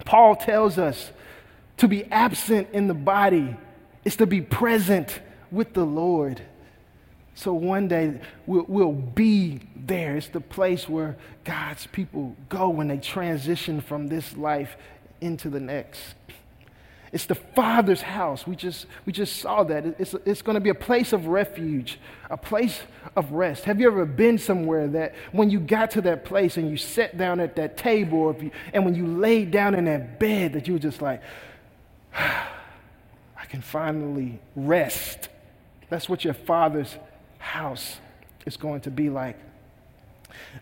Paul 0.05 0.37
tells 0.37 0.79
us 0.79 1.13
to 1.77 1.87
be 1.87 2.05
absent 2.07 2.69
in 2.73 2.89
the 2.89 2.95
body 2.95 3.57
is 4.05 4.17
to 4.17 4.27
be 4.27 4.41
present 4.41 5.21
with 5.51 5.75
the 5.75 5.85
Lord. 5.85 6.41
So 7.35 7.55
one 7.55 7.89
day 7.89 8.21
we'll, 8.47 8.67
we'll, 8.69 8.93
be 8.93 9.61
there. 9.75 10.17
It's 10.17 10.29
the 10.29 10.41
place 10.41 10.89
where 10.89 11.17
God's 11.45 11.87
people 11.87 12.37
go 12.49 12.69
when 12.69 12.89
they 12.89 12.99
transition 12.99 13.81
from 13.81 14.09
this 14.09 14.37
life 14.37 14.77
into 15.21 15.49
the 15.49 15.61
next. 15.61 16.15
It's 17.13 17.27
the 17.27 17.35
Father's 17.35 18.01
house. 18.01 18.47
We 18.47 18.57
just, 18.57 18.87
we 19.05 19.13
just 19.13 19.37
saw 19.37 19.65
that. 19.65 19.85
It's, 19.99 20.15
it's 20.25 20.41
going 20.41 20.55
to 20.55 20.61
be 20.61 20.71
a 20.71 20.75
place 20.75 21.13
of 21.13 21.27
refuge, 21.27 21.99
a 22.31 22.39
place 22.39 22.81
of 23.17 23.33
rest. 23.33 23.65
Have 23.65 23.81
you 23.81 23.87
ever 23.87 24.07
been 24.07 24.39
somewhere 24.39 24.89
that 24.89 25.15
when 25.31 25.51
you 25.51 25.61
got 25.61 25.91
to 25.93 26.01
that 26.03 26.25
place 26.25 26.57
and 26.57 26.71
you 26.71 26.79
sat 26.79 27.19
down 27.19 27.39
at 27.39 27.57
that 27.57 27.77
table 27.77 28.35
you, 28.41 28.51
and 28.73 28.87
when 28.87 28.95
you 28.95 29.07
laid 29.07 29.51
down 29.51 29.75
in 29.75 29.85
that 29.85 30.19
bed 30.19 30.55
that 30.55 30.67
you 30.67 30.75
were 30.75 30.79
just 30.79 31.03
like, 31.03 31.23
I 32.15 33.45
can 33.47 33.61
finally 33.61 34.41
rest. 34.57 35.29
That's 35.91 36.09
what 36.09 36.25
your 36.25 36.35
Father's 36.35 36.97
house 37.43 37.99
is 38.47 38.57
going 38.57 38.81
to 38.83 38.91
be 38.91 39.11
like. 39.11 39.37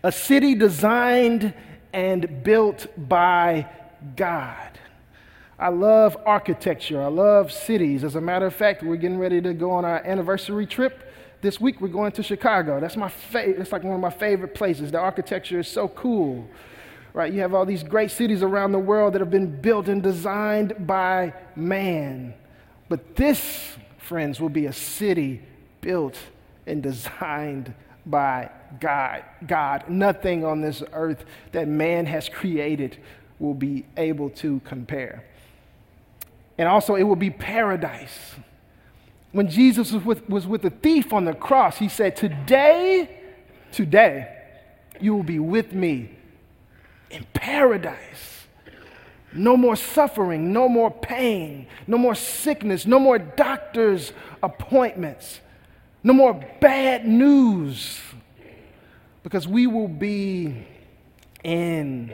A 0.03 0.11
city 0.11 0.55
designed 0.55 1.53
and 1.93 2.43
built 2.43 2.87
by 2.97 3.67
God. 4.15 4.79
I 5.59 5.69
love 5.69 6.17
architecture. 6.25 7.01
I 7.01 7.07
love 7.07 7.51
cities. 7.51 8.03
As 8.03 8.15
a 8.15 8.21
matter 8.21 8.47
of 8.47 8.55
fact, 8.55 8.81
we're 8.81 8.95
getting 8.95 9.19
ready 9.19 9.39
to 9.41 9.53
go 9.53 9.71
on 9.71 9.85
our 9.85 10.03
anniversary 10.03 10.65
trip. 10.65 11.13
This 11.41 11.61
week 11.61 11.79
we're 11.79 11.87
going 11.87 12.11
to 12.13 12.23
Chicago. 12.23 12.79
That's 12.79 12.97
my 12.97 13.09
favorite. 13.09 13.61
It's 13.61 13.71
like 13.71 13.83
one 13.83 13.93
of 13.93 14.01
my 14.01 14.09
favorite 14.09 14.55
places. 14.55 14.91
The 14.91 14.99
architecture 14.99 15.59
is 15.59 15.67
so 15.67 15.87
cool. 15.87 16.47
Right? 17.13 17.31
You 17.31 17.41
have 17.41 17.53
all 17.53 17.65
these 17.65 17.83
great 17.83 18.09
cities 18.09 18.41
around 18.41 18.71
the 18.71 18.79
world 18.79 19.13
that 19.13 19.19
have 19.21 19.29
been 19.29 19.61
built 19.61 19.87
and 19.87 20.01
designed 20.01 20.87
by 20.87 21.33
man. 21.55 22.33
But 22.89 23.15
this, 23.15 23.77
friends, 23.97 24.39
will 24.39 24.49
be 24.49 24.65
a 24.65 24.73
city 24.73 25.41
built 25.81 26.17
and 26.65 26.83
designed 26.83 27.73
by 28.05 28.49
God. 28.79 29.23
God, 29.45 29.89
nothing 29.89 30.45
on 30.45 30.61
this 30.61 30.83
earth 30.93 31.25
that 31.51 31.67
man 31.67 32.05
has 32.05 32.29
created 32.29 32.97
will 33.39 33.53
be 33.53 33.85
able 33.97 34.29
to 34.29 34.59
compare. 34.65 35.23
And 36.57 36.67
also, 36.67 36.95
it 36.95 37.03
will 37.03 37.15
be 37.15 37.29
paradise. 37.29 38.35
When 39.31 39.49
Jesus 39.49 39.91
was 39.91 40.03
with, 40.03 40.29
was 40.29 40.45
with 40.45 40.61
the 40.61 40.69
thief 40.69 41.13
on 41.13 41.25
the 41.25 41.33
cross, 41.33 41.77
he 41.77 41.89
said, 41.89 42.15
Today, 42.15 43.09
today, 43.71 44.37
you 44.99 45.15
will 45.15 45.23
be 45.23 45.39
with 45.39 45.73
me 45.73 46.11
in 47.09 47.25
paradise. 47.33 48.45
No 49.33 49.55
more 49.55 49.77
suffering, 49.77 50.51
no 50.51 50.67
more 50.67 50.91
pain, 50.91 51.67
no 51.87 51.97
more 51.97 52.15
sickness, 52.15 52.85
no 52.85 52.99
more 52.99 53.17
doctor's 53.17 54.11
appointments. 54.43 55.39
No 56.03 56.13
more 56.13 56.33
bad 56.59 57.07
news 57.07 57.99
because 59.23 59.47
we 59.47 59.67
will 59.67 59.87
be 59.87 60.65
in 61.43 62.11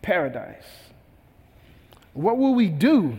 paradise. 0.00 0.64
What 2.14 2.38
will 2.38 2.54
we 2.54 2.68
do? 2.68 3.18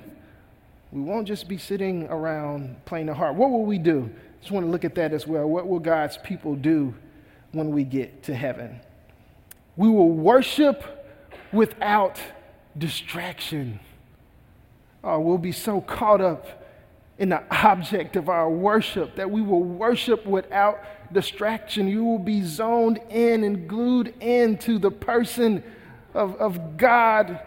We 0.91 1.01
won't 1.01 1.27
just 1.27 1.47
be 1.47 1.59
sitting 1.59 2.07
around 2.07 2.83
playing 2.85 3.05
the 3.05 3.13
harp. 3.13 3.35
What 3.35 3.51
will 3.51 3.65
we 3.65 3.77
do? 3.77 4.09
Just 4.41 4.51
want 4.51 4.65
to 4.65 4.71
look 4.71 4.83
at 4.83 4.95
that 4.95 5.13
as 5.13 5.27
well. 5.27 5.45
What 5.45 5.67
will 5.67 5.79
God's 5.79 6.17
people 6.17 6.55
do 6.55 6.95
when 7.51 7.71
we 7.71 7.83
get 7.83 8.23
to 8.23 8.35
heaven? 8.35 8.79
We 9.75 9.87
will 9.87 10.09
worship 10.09 10.83
without 11.51 12.19
distraction. 12.77 13.79
Oh, 15.03 15.19
we'll 15.19 15.37
be 15.37 15.51
so 15.51 15.81
caught 15.81 16.21
up 16.21 16.58
in 17.19 17.27
the 17.27 17.43
object 17.51 18.15
of 18.15 18.29
our 18.29 18.49
worship, 18.49 19.17
that 19.17 19.29
we 19.29 19.41
will 19.41 19.61
worship 19.61 20.25
without 20.25 20.81
distraction. 21.13 21.87
You 21.87 22.05
will 22.05 22.17
be 22.17 22.41
zoned 22.41 22.99
in 23.09 23.43
and 23.43 23.67
glued 23.67 24.13
into 24.21 24.79
the 24.79 24.89
person 24.89 25.61
of, 26.13 26.35
of 26.37 26.77
God, 26.77 27.41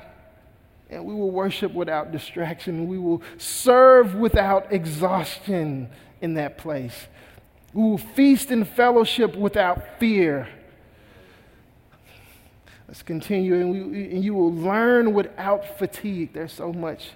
and 0.91 1.07
we 1.07 1.14
will 1.14 1.31
worship 1.31 1.73
without 1.73 2.12
distraction. 2.12 2.87
We 2.87 2.99
will 2.99 3.23
serve 3.38 4.14
without 4.14 4.71
exhaustion 4.71 5.88
in 6.21 6.35
that 6.35 6.59
place. 6.59 7.07
We 7.73 7.83
will 7.83 7.99
feast 7.99 8.50
in 8.50 8.67
fellowship 8.67 9.35
without 9.35 9.99
fear. 9.99 10.49
Let's 12.87 13.02
continue, 13.02 13.55
and, 13.55 13.71
we, 13.71 14.05
and 14.11 14.23
you 14.23 14.35
will 14.35 14.52
learn 14.52 15.14
without 15.14 15.79
fatigue. 15.79 16.35
There's 16.35 16.52
so 16.52 16.75
much 16.75 17.12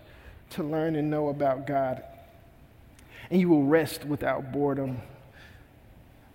to 0.51 0.63
learn 0.63 0.97
and 0.97 1.11
know 1.11 1.29
about 1.29 1.67
God 1.67 2.03
and 3.31 3.41
you 3.41 3.49
will 3.49 3.65
rest 3.65 4.05
without 4.05 4.53
boredom. 4.53 5.01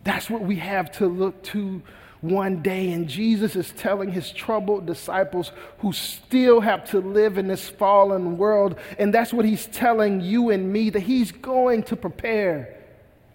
That's 0.03 0.29
what 0.29 0.41
we 0.41 0.57
have 0.57 0.91
to 0.93 1.07
look 1.07 1.43
to 1.43 1.81
one 2.21 2.61
day. 2.61 2.91
And 2.91 3.07
Jesus 3.07 3.55
is 3.55 3.71
telling 3.71 4.11
his 4.11 4.31
troubled 4.31 4.85
disciples 4.85 5.51
who 5.79 5.93
still 5.93 6.61
have 6.61 6.89
to 6.91 6.99
live 6.99 7.37
in 7.37 7.47
this 7.47 7.69
fallen 7.69 8.37
world. 8.37 8.77
And 8.97 9.13
that's 9.13 9.33
what 9.33 9.45
he's 9.45 9.67
telling 9.67 10.21
you 10.21 10.49
and 10.49 10.71
me 10.71 10.89
that 10.91 11.01
he's 11.01 11.31
going 11.31 11.83
to 11.83 11.95
prepare 11.95 12.77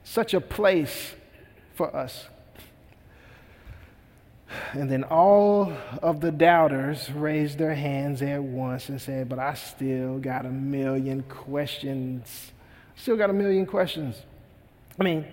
such 0.05 0.35
a 0.35 0.41
place 0.41 1.15
for 1.75 1.95
us. 1.95 2.27
And 4.73 4.91
then 4.91 5.05
all 5.05 5.73
of 6.03 6.21
the 6.21 6.31
doubters 6.31 7.11
raised 7.11 7.59
their 7.59 7.75
hands 7.75 8.23
at 8.23 8.43
once 8.43 8.89
and 8.89 9.01
said, 9.01 9.29
But 9.29 9.41
I 9.41 9.55
still 9.55 10.19
got 10.19 10.47
a 10.47 10.51
million 10.51 11.23
questions. 11.25 12.53
Still 12.97 13.17
got 13.17 13.31
a 13.31 13.33
million 13.33 13.67
questions. 13.67 14.17
I 14.99 15.05
mean, 15.05 15.27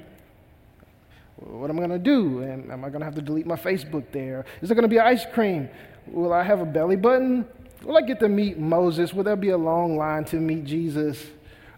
what 1.38 1.70
am 1.70 1.78
I 1.78 1.88
going 1.88 1.92
to 1.92 2.00
do? 2.00 2.44
Am, 2.44 2.70
am 2.70 2.86
I 2.86 2.90
going 2.90 3.00
to 3.00 3.06
have 3.06 3.16
to 3.16 3.22
delete 3.22 3.48
my 3.48 3.56
Facebook 3.56 4.06
there? 4.12 4.46
Is 4.62 4.70
there 4.70 4.76
going 4.76 4.84
to 4.84 4.90
be 4.90 5.00
ice 5.00 5.26
cream? 5.34 5.70
Will 6.08 6.34
I 6.34 6.44
have 6.44 6.60
a 6.60 6.66
belly 6.66 6.96
button? 6.96 7.46
Will 7.84 7.98
I 7.98 8.02
get 8.02 8.20
to 8.20 8.30
meet 8.30 8.58
Moses? 8.58 9.14
Will 9.14 9.24
there 9.24 9.36
be 9.36 9.50
a 9.50 9.58
long 9.58 9.98
line 9.98 10.26
to 10.26 10.38
meet 10.38 10.66
Jesus? 10.66 11.24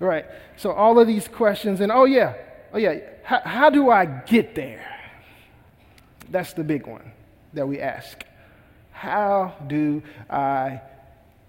All 0.01 0.07
right. 0.07 0.25
So 0.57 0.71
all 0.71 0.99
of 0.99 1.07
these 1.07 1.27
questions, 1.27 1.81
and 1.81 1.91
oh 1.91 2.05
yeah, 2.05 2.33
oh 2.73 2.77
yeah, 2.77 2.99
how, 3.23 3.41
how 3.43 3.69
do 3.69 3.89
I 3.89 4.05
get 4.05 4.55
there? 4.55 4.85
That's 6.29 6.53
the 6.53 6.63
big 6.63 6.87
one 6.87 7.11
that 7.53 7.67
we 7.67 7.79
ask. 7.79 8.23
How 8.91 9.55
do 9.67 10.01
I 10.29 10.81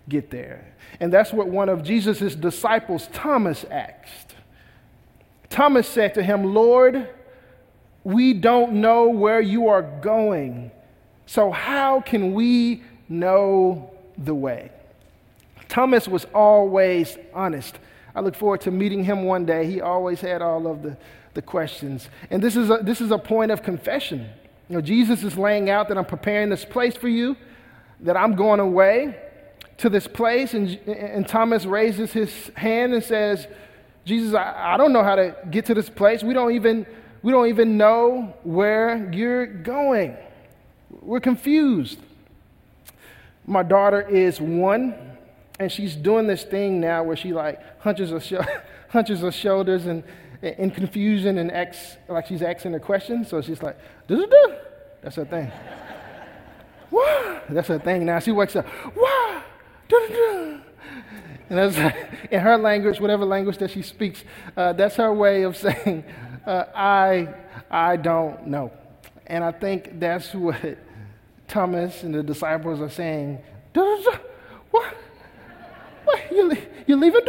get 0.09 0.31
there? 0.31 0.75
And 1.01 1.13
that's 1.13 1.33
what 1.33 1.49
one 1.49 1.69
of 1.69 1.83
Jesus' 1.83 2.35
disciples, 2.35 3.09
Thomas, 3.13 3.65
asked. 3.71 4.35
Thomas 5.51 5.89
said 5.89 6.15
to 6.15 6.23
him, 6.23 6.55
Lord, 6.55 7.09
we 8.05 8.33
don't 8.33 8.75
know 8.75 9.09
where 9.09 9.41
you 9.41 9.69
are 9.69 9.83
going, 9.83 10.71
so 11.27 11.51
how 11.51 12.01
can 12.01 12.35
we 12.35 12.83
know 13.09 13.91
the 14.17 14.35
way? 14.35 14.71
Thomas 15.69 16.07
was 16.07 16.25
always 16.35 17.19
honest. 17.35 17.79
I 18.15 18.21
look 18.21 18.35
forward 18.35 18.61
to 18.63 18.71
meeting 18.71 19.05
him 19.05 19.25
one 19.25 19.45
day. 19.45 19.67
He 19.67 19.81
always 19.81 20.21
had 20.21 20.41
all 20.41 20.67
of 20.67 20.83
the, 20.83 20.97
the 21.35 21.43
questions. 21.43 22.09
And 22.31 22.43
this 22.43 22.57
is, 22.57 22.71
a, 22.71 22.79
this 22.81 23.01
is 23.01 23.11
a 23.11 23.19
point 23.19 23.51
of 23.51 23.63
confession. 23.63 24.29
You 24.69 24.77
know, 24.77 24.81
Jesus 24.81 25.23
is 25.23 25.37
laying 25.37 25.69
out 25.69 25.89
that 25.89 25.99
I'm 25.99 26.05
preparing 26.05 26.49
this 26.49 26.65
place 26.65 26.97
for 26.97 27.09
you, 27.09 27.37
that 28.01 28.17
I'm 28.17 28.35
going 28.35 28.61
away 28.61 29.17
to 29.79 29.89
this 29.91 30.07
place. 30.07 30.55
And, 30.55 30.71
and 30.87 31.27
Thomas 31.27 31.65
raises 31.65 32.13
his 32.13 32.33
hand 32.55 32.95
and 32.95 33.03
says, 33.03 33.47
Jesus, 34.05 34.35
I, 34.35 34.75
I 34.75 34.77
don't 34.77 34.93
know 34.93 35.03
how 35.03 35.17
to 35.17 35.37
get 35.51 35.67
to 35.67 35.75
this 35.75 35.91
place. 35.91 36.23
We 36.23 36.35
don't 36.35 36.53
even, 36.53 36.87
we 37.23 37.33
don't 37.33 37.49
even 37.49 37.77
know 37.77 38.35
where 38.45 39.13
you're 39.13 39.47
going. 39.47 40.17
We're 40.91 41.21
confused. 41.21 41.99
My 43.47 43.63
daughter 43.63 44.01
is 44.03 44.41
one, 44.41 44.95
and 45.59 45.71
she's 45.71 45.95
doing 45.95 46.27
this 46.27 46.45
thing 46.45 46.81
now 46.81 47.03
where 47.05 47.17
she 47.17 47.33
like 47.33 47.81
hunches 47.81 48.11
her, 48.11 48.21
sh- 48.21 48.35
hunches 48.89 49.21
her 49.21 49.33
shoulders 49.33 49.87
and 49.87 50.03
in 50.43 50.71
confusion 50.71 51.39
and 51.39 51.51
acts 51.51 51.97
like 52.09 52.27
she's 52.27 52.43
asking 52.43 52.75
a 52.75 52.81
question. 52.81 53.25
So 53.25 53.41
she's 53.41 53.63
like, 53.63 53.77
do 54.07 54.27
that's 55.03 55.17
her 55.17 55.25
thing. 55.25 55.51
Wah! 56.91 57.41
That's 57.49 57.69
her 57.69 57.79
thing 57.79 58.05
now. 58.05 58.19
She 58.19 58.33
wakes 58.33 58.57
up, 58.57 58.67
Wah! 58.97 59.43
And 61.49 61.59
that's 61.59 61.95
in 62.31 62.41
her 62.41 62.59
language, 62.59 63.01
whatever 63.01 63.25
language 63.25 63.59
that 63.59 63.71
she 63.71 63.83
speaks, 63.83 64.25
uh, 64.57 64.73
that's 64.73 64.97
her 64.97 65.13
way 65.15 65.43
of 65.43 65.57
saying, 65.67 66.05
uh, 66.45 66.65
I, 66.75 67.29
I 67.71 67.97
don't 67.97 68.49
know. 68.49 68.73
And 69.29 69.45
I 69.45 69.53
think 69.53 70.01
that's 70.01 70.35
what 70.35 70.77
Thomas 71.47 72.03
and 72.03 72.15
the 72.15 72.23
disciples 72.23 72.81
are 72.81 72.91
saying. 72.91 73.39
What? 74.73 74.95
What? 76.05 76.21
You, 76.33 76.57
you 76.87 76.97
leaving 76.97 77.21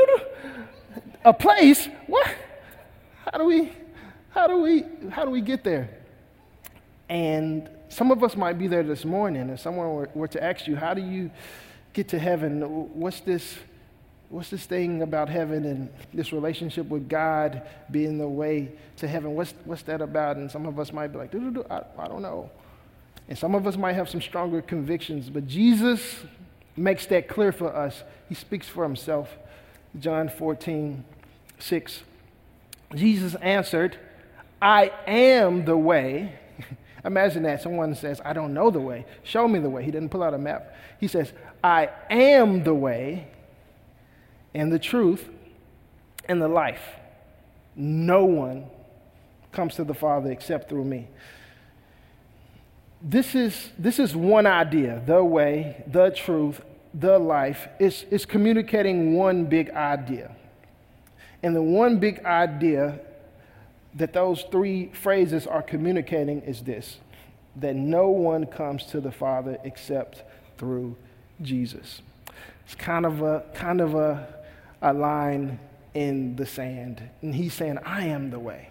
a 1.23 1.33
place? 1.33 1.87
What? 2.07 2.27
How 3.23 3.37
do 3.37 3.45
we, 3.45 3.71
how 4.31 4.47
do 4.47 4.57
we, 4.61 4.83
how 5.11 5.23
do 5.23 5.31
we 5.31 5.41
get 5.41 5.63
there? 5.63 5.89
And 7.09 7.69
some 7.89 8.11
of 8.11 8.23
us 8.23 8.35
might 8.35 8.57
be 8.57 8.67
there 8.67 8.83
this 8.83 9.05
morning, 9.05 9.49
and 9.49 9.59
someone 9.59 10.07
were 10.13 10.27
to 10.27 10.43
ask 10.43 10.67
you, 10.67 10.75
how 10.75 10.93
do 10.93 11.01
you 11.01 11.29
get 11.97 12.09
to 12.09 12.19
heaven? 12.19 12.61
What's 12.93 13.21
this? 13.21 13.57
What's 14.29 14.49
this 14.49 14.65
thing 14.65 15.01
about 15.01 15.29
heaven 15.29 15.65
and 15.65 15.89
this 16.13 16.31
relationship 16.31 16.87
with 16.89 17.07
God 17.07 17.61
being 17.89 18.17
the 18.17 18.27
way 18.27 18.73
to 18.97 19.07
heaven? 19.07 19.35
What's, 19.35 19.53
what's 19.63 19.83
that 19.83 20.01
about? 20.01 20.35
And 20.35 20.51
some 20.51 20.65
of 20.65 20.79
us 20.79 20.91
might 20.91 21.07
be 21.07 21.17
like, 21.17 21.33
I, 21.71 21.81
I 21.97 22.07
don't 22.09 22.21
know. 22.21 22.51
And 23.29 23.37
some 23.37 23.55
of 23.55 23.65
us 23.65 23.77
might 23.77 23.93
have 23.93 24.09
some 24.09 24.21
stronger 24.21 24.61
convictions, 24.61 25.29
but 25.29 25.47
Jesus 25.47 26.17
makes 26.75 27.05
that 27.05 27.29
clear 27.29 27.53
for 27.53 27.73
us. 27.73 28.03
He 28.27 28.35
speaks 28.35 28.67
for 28.67 28.83
himself. 28.83 29.29
John 29.97 30.27
14, 30.27 31.05
6. 31.59 32.01
Jesus 32.95 33.35
answered, 33.35 33.97
I 34.61 34.91
am 35.07 35.63
the 35.63 35.77
way. 35.77 36.37
Imagine 37.05 37.43
that. 37.43 37.61
Someone 37.61 37.95
says, 37.95 38.21
I 38.25 38.33
don't 38.33 38.53
know 38.53 38.69
the 38.69 38.81
way. 38.81 39.05
Show 39.23 39.47
me 39.47 39.59
the 39.59 39.69
way. 39.69 39.85
He 39.85 39.91
didn't 39.91 40.09
pull 40.09 40.21
out 40.23 40.33
a 40.33 40.37
map. 40.37 40.75
He 40.99 41.07
says, 41.07 41.31
I 41.63 41.89
am 42.09 42.63
the 42.63 42.73
way 42.73 43.27
and 44.53 44.71
the 44.71 44.79
truth 44.79 45.27
and 46.27 46.41
the 46.41 46.47
life. 46.47 46.81
No 47.75 48.25
one 48.25 48.65
comes 49.51 49.75
to 49.75 49.83
the 49.83 49.93
Father 49.93 50.31
except 50.31 50.69
through 50.69 50.85
me. 50.85 51.07
This 53.01 53.35
is, 53.35 53.69
this 53.77 53.99
is 53.99 54.15
one 54.15 54.47
idea 54.47 55.01
the 55.05 55.23
way, 55.23 55.83
the 55.87 56.09
truth, 56.09 56.61
the 56.93 57.19
life. 57.19 57.67
It's, 57.79 58.05
it's 58.09 58.25
communicating 58.25 59.13
one 59.13 59.45
big 59.45 59.69
idea. 59.71 60.35
And 61.43 61.55
the 61.55 61.61
one 61.61 61.99
big 61.99 62.25
idea 62.25 62.99
that 63.93 64.13
those 64.13 64.43
three 64.51 64.91
phrases 64.93 65.45
are 65.47 65.61
communicating 65.61 66.41
is 66.41 66.61
this 66.61 66.97
that 67.55 67.75
no 67.75 68.09
one 68.09 68.45
comes 68.45 68.85
to 68.85 69.01
the 69.01 69.11
Father 69.11 69.57
except 69.63 70.23
through 70.59 70.95
Jesus. 71.41 72.01
It's 72.65 72.75
kind 72.75 73.05
of 73.05 73.21
a 73.21 73.43
kind 73.53 73.81
of 73.81 73.95
a 73.95 74.37
a 74.81 74.93
line 74.93 75.59
in 75.93 76.35
the 76.35 76.45
sand. 76.45 77.01
And 77.21 77.33
he's 77.33 77.53
saying, 77.53 77.79
I 77.79 78.07
am 78.07 78.29
the 78.29 78.39
way. 78.39 78.69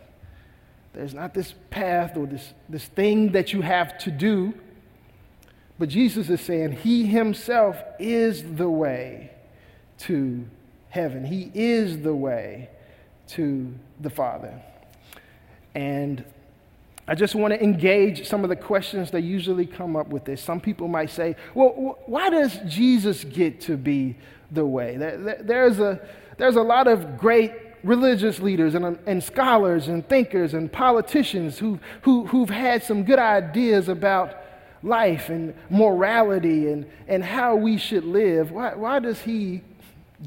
There's 0.92 1.14
not 1.14 1.34
this 1.34 1.54
path 1.70 2.16
or 2.16 2.26
this, 2.26 2.54
this 2.68 2.86
thing 2.86 3.32
that 3.32 3.52
you 3.52 3.60
have 3.60 3.98
to 3.98 4.10
do. 4.10 4.54
But 5.78 5.90
Jesus 5.90 6.30
is 6.30 6.40
saying 6.40 6.72
he 6.72 7.04
himself 7.04 7.76
is 7.98 8.42
the 8.42 8.70
way 8.70 9.30
to 9.98 10.46
heaven. 10.88 11.24
He 11.24 11.50
is 11.54 12.00
the 12.00 12.14
way 12.14 12.70
to 13.28 13.74
the 14.00 14.08
Father. 14.08 14.62
And 15.74 16.24
I 17.08 17.14
just 17.14 17.34
want 17.34 17.54
to 17.54 17.62
engage 17.62 18.28
some 18.28 18.42
of 18.42 18.50
the 18.50 18.56
questions 18.56 19.12
that 19.12 19.22
usually 19.22 19.66
come 19.66 19.94
up 19.94 20.08
with 20.08 20.24
this. 20.24 20.42
Some 20.42 20.60
people 20.60 20.88
might 20.88 21.10
say, 21.10 21.36
well, 21.54 21.98
why 22.06 22.30
does 22.30 22.58
Jesus 22.66 23.22
get 23.22 23.60
to 23.62 23.76
be 23.76 24.16
the 24.50 24.64
way. 24.64 24.96
There's 24.96 25.78
a, 25.78 26.00
there's 26.38 26.56
a 26.56 26.62
lot 26.62 26.86
of 26.86 27.18
great 27.18 27.52
religious 27.82 28.40
leaders 28.40 28.74
and, 28.74 28.84
um, 28.84 28.98
and 29.06 29.22
scholars 29.22 29.88
and 29.88 30.06
thinkers 30.08 30.54
and 30.54 30.70
politicians 30.72 31.58
who, 31.58 31.78
who, 32.02 32.26
who've 32.26 32.50
had 32.50 32.82
some 32.82 33.04
good 33.04 33.18
ideas 33.18 33.88
about 33.88 34.34
life 34.82 35.28
and 35.28 35.54
morality 35.70 36.68
and, 36.68 36.86
and 37.08 37.24
how 37.24 37.54
we 37.54 37.76
should 37.76 38.04
live. 38.04 38.50
Why, 38.50 38.74
why 38.74 38.98
does 38.98 39.20
he 39.20 39.62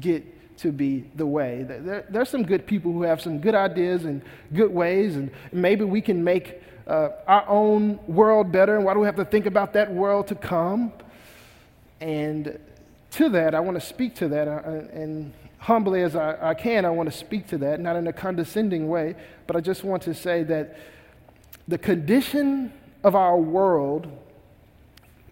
get 0.00 0.24
to 0.58 0.72
be 0.72 1.04
the 1.14 1.26
way? 1.26 1.64
There, 1.64 2.04
there's 2.08 2.28
some 2.28 2.44
good 2.44 2.66
people 2.66 2.92
who 2.92 3.02
have 3.02 3.20
some 3.20 3.40
good 3.40 3.54
ideas 3.54 4.04
and 4.04 4.22
good 4.54 4.72
ways, 4.72 5.16
and 5.16 5.30
maybe 5.52 5.84
we 5.84 6.00
can 6.00 6.22
make 6.22 6.62
uh, 6.90 7.10
our 7.28 7.48
own 7.48 8.00
world 8.08 8.50
better. 8.50 8.74
And 8.74 8.84
why 8.84 8.94
do 8.94 9.00
we 9.00 9.06
have 9.06 9.16
to 9.16 9.24
think 9.24 9.46
about 9.46 9.72
that 9.74 9.92
world 9.92 10.26
to 10.28 10.34
come? 10.34 10.92
And 12.00 12.58
to 13.12 13.28
that, 13.28 13.54
I 13.54 13.60
want 13.60 13.80
to 13.80 13.86
speak 13.86 14.16
to 14.16 14.28
that, 14.28 14.48
uh, 14.48 14.60
and 14.92 15.32
humbly 15.58 16.02
as 16.02 16.16
I, 16.16 16.50
I 16.50 16.54
can, 16.54 16.84
I 16.84 16.90
want 16.90 17.10
to 17.10 17.16
speak 17.16 17.46
to 17.48 17.58
that, 17.58 17.78
not 17.78 17.94
in 17.96 18.06
a 18.06 18.12
condescending 18.12 18.88
way, 18.88 19.14
but 19.46 19.54
I 19.54 19.60
just 19.60 19.84
want 19.84 20.02
to 20.04 20.14
say 20.14 20.42
that 20.44 20.78
the 21.68 21.78
condition 21.78 22.72
of 23.04 23.14
our 23.14 23.36
world 23.36 24.10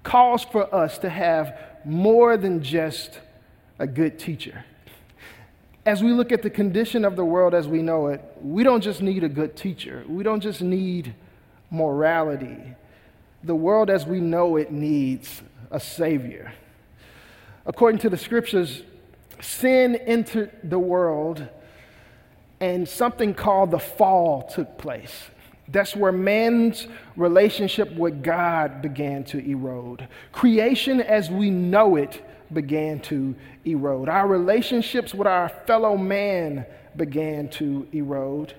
calls 0.04 0.44
for 0.44 0.72
us 0.72 0.98
to 0.98 1.08
have 1.08 1.58
more 1.84 2.36
than 2.36 2.62
just 2.62 3.18
a 3.78 3.86
good 3.86 4.18
teacher. 4.18 4.64
As 5.84 6.02
we 6.02 6.12
look 6.12 6.30
at 6.30 6.42
the 6.42 6.50
condition 6.50 7.04
of 7.04 7.16
the 7.16 7.24
world 7.24 7.54
as 7.54 7.66
we 7.66 7.82
know 7.82 8.08
it, 8.08 8.22
we 8.40 8.62
don't 8.62 8.82
just 8.82 9.02
need 9.02 9.24
a 9.24 9.28
good 9.28 9.56
teacher. 9.56 10.04
We 10.06 10.22
don't 10.22 10.40
just 10.40 10.60
need 10.60 11.14
morality. 11.70 12.74
The 13.44 13.54
world 13.54 13.90
as 13.90 14.06
we 14.06 14.20
know 14.20 14.56
it 14.56 14.72
needs 14.72 15.42
a 15.70 15.78
savior 15.78 16.52
according 17.68 18.00
to 18.00 18.08
the 18.08 18.16
scriptures, 18.16 18.82
sin 19.40 19.94
entered 19.94 20.50
the 20.64 20.78
world 20.78 21.46
and 22.60 22.88
something 22.88 23.34
called 23.34 23.70
the 23.70 23.78
fall 23.78 24.42
took 24.42 24.78
place. 24.78 25.26
That's 25.68 25.94
where 25.94 26.10
man's 26.10 26.88
relationship 27.14 27.92
with 27.92 28.24
God 28.24 28.80
began 28.80 29.22
to 29.24 29.38
erode. 29.38 30.08
Creation 30.32 31.00
as 31.00 31.30
we 31.30 31.50
know 31.50 31.96
it 31.96 32.24
began 32.52 33.00
to 33.00 33.36
erode. 33.66 34.08
Our 34.08 34.26
relationships 34.26 35.14
with 35.14 35.28
our 35.28 35.50
fellow 35.66 35.96
man 35.96 36.64
began 36.96 37.50
to 37.50 37.86
erode. 37.92 38.54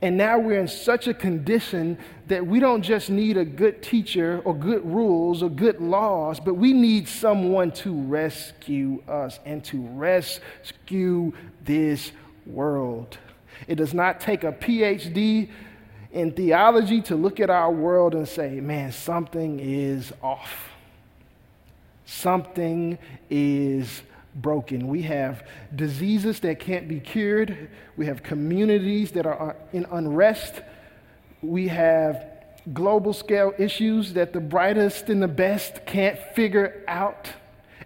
And 0.00 0.16
now 0.16 0.38
we're 0.38 0.60
in 0.60 0.68
such 0.68 1.08
a 1.08 1.14
condition 1.14 1.98
that 2.28 2.46
we 2.46 2.60
don't 2.60 2.82
just 2.82 3.10
need 3.10 3.36
a 3.36 3.44
good 3.44 3.82
teacher 3.82 4.40
or 4.44 4.54
good 4.54 4.84
rules 4.86 5.42
or 5.42 5.50
good 5.50 5.80
laws, 5.80 6.38
but 6.38 6.54
we 6.54 6.72
need 6.72 7.08
someone 7.08 7.72
to 7.72 7.92
rescue 8.02 9.02
us 9.08 9.40
and 9.44 9.64
to 9.64 9.80
rescue 9.88 11.32
this 11.64 12.12
world. 12.46 13.18
It 13.66 13.74
does 13.74 13.92
not 13.92 14.20
take 14.20 14.44
a 14.44 14.52
PhD 14.52 15.48
in 16.12 16.32
theology 16.32 17.00
to 17.02 17.16
look 17.16 17.40
at 17.40 17.50
our 17.50 17.70
world 17.70 18.14
and 18.14 18.26
say, 18.26 18.60
man, 18.60 18.92
something 18.92 19.58
is 19.58 20.12
off. 20.22 20.68
Something 22.06 22.98
is 23.28 24.02
broken. 24.40 24.88
We 24.88 25.02
have 25.02 25.46
diseases 25.74 26.40
that 26.40 26.60
can't 26.60 26.88
be 26.88 27.00
cured. 27.00 27.68
We 27.96 28.06
have 28.06 28.22
communities 28.22 29.12
that 29.12 29.26
are 29.26 29.56
in 29.72 29.86
unrest. 29.90 30.62
We 31.42 31.68
have 31.68 32.26
global 32.72 33.12
scale 33.12 33.52
issues 33.58 34.12
that 34.14 34.32
the 34.32 34.40
brightest 34.40 35.08
and 35.08 35.22
the 35.22 35.28
best 35.28 35.86
can't 35.86 36.18
figure 36.34 36.82
out. 36.86 37.30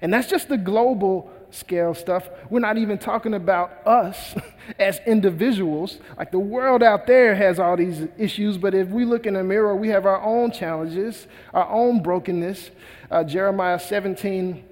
And 0.00 0.12
that's 0.12 0.28
just 0.28 0.48
the 0.48 0.58
global 0.58 1.30
scale 1.50 1.94
stuff. 1.94 2.28
We're 2.50 2.60
not 2.60 2.78
even 2.78 2.98
talking 2.98 3.34
about 3.34 3.86
us 3.86 4.34
as 4.78 5.00
individuals. 5.06 5.98
Like 6.16 6.32
the 6.32 6.38
world 6.38 6.82
out 6.82 7.06
there 7.06 7.34
has 7.34 7.58
all 7.58 7.76
these 7.76 8.08
issues, 8.18 8.58
but 8.58 8.74
if 8.74 8.88
we 8.88 9.04
look 9.04 9.26
in 9.26 9.34
the 9.34 9.44
mirror, 9.44 9.76
we 9.76 9.88
have 9.88 10.06
our 10.06 10.20
own 10.20 10.50
challenges, 10.50 11.26
our 11.54 11.68
own 11.68 12.02
brokenness. 12.02 12.70
Uh, 13.10 13.22
Jeremiah 13.22 13.78
17 13.78 14.64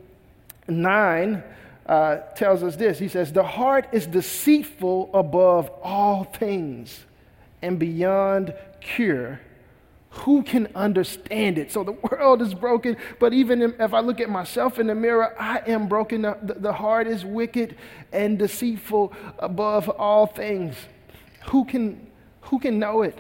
9 0.69 1.43
uh, 1.91 2.19
tells 2.37 2.63
us 2.63 2.77
this. 2.77 3.01
He 3.01 3.09
says, 3.09 3.33
The 3.33 3.43
heart 3.43 3.89
is 3.91 4.07
deceitful 4.07 5.11
above 5.13 5.69
all 5.83 6.23
things 6.23 7.05
and 7.61 7.81
beyond 7.81 8.55
cure. 8.81 9.41
Who 10.11 10.45
can 10.45 10.69
understand 10.77 11.59
it? 11.59 11.73
So 11.73 11.83
the 11.83 11.93
world 12.11 12.43
is 12.43 12.55
broken, 12.55 12.97
but 13.19 13.33
even 13.33 13.75
if 13.81 13.93
I 13.93 13.99
look 14.01 14.21
at 14.21 14.31
myself 14.31 14.79
in 14.79 14.87
the 14.87 14.95
mirror, 14.95 15.35
I 15.39 15.63
am 15.67 15.89
broken. 15.89 16.23
The, 16.23 16.39
the 16.59 16.73
heart 16.73 17.09
is 17.09 17.25
wicked 17.25 17.77
and 18.13 18.39
deceitful 18.39 19.13
above 19.41 19.89
all 19.89 20.27
things. 20.27 20.77
Who 21.49 21.65
can, 21.65 22.07
who 22.43 22.61
can 22.61 22.79
know 22.79 23.03
it? 23.03 23.19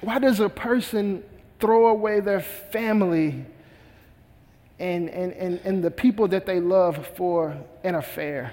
Why 0.00 0.18
does 0.18 0.40
a 0.40 0.48
person 0.48 1.22
throw 1.60 1.88
away 1.88 2.20
their 2.20 2.40
family 2.40 3.44
and, 4.78 5.08
and, 5.10 5.32
and, 5.32 5.60
and 5.64 5.82
the 5.82 5.90
people 5.90 6.28
that 6.28 6.46
they 6.46 6.60
love 6.60 7.06
for 7.16 7.56
an 7.82 7.94
affair. 7.94 8.52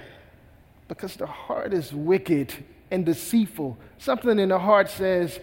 Because 0.88 1.16
the 1.16 1.28
heart 1.28 1.74
is 1.74 1.94
wicked 1.94 2.54
and 2.92 3.06
deceitful. 3.06 3.78
Something 3.98 4.40
in 4.40 4.50
the 4.50 4.60
heart 4.60 4.90
says, 4.90 5.40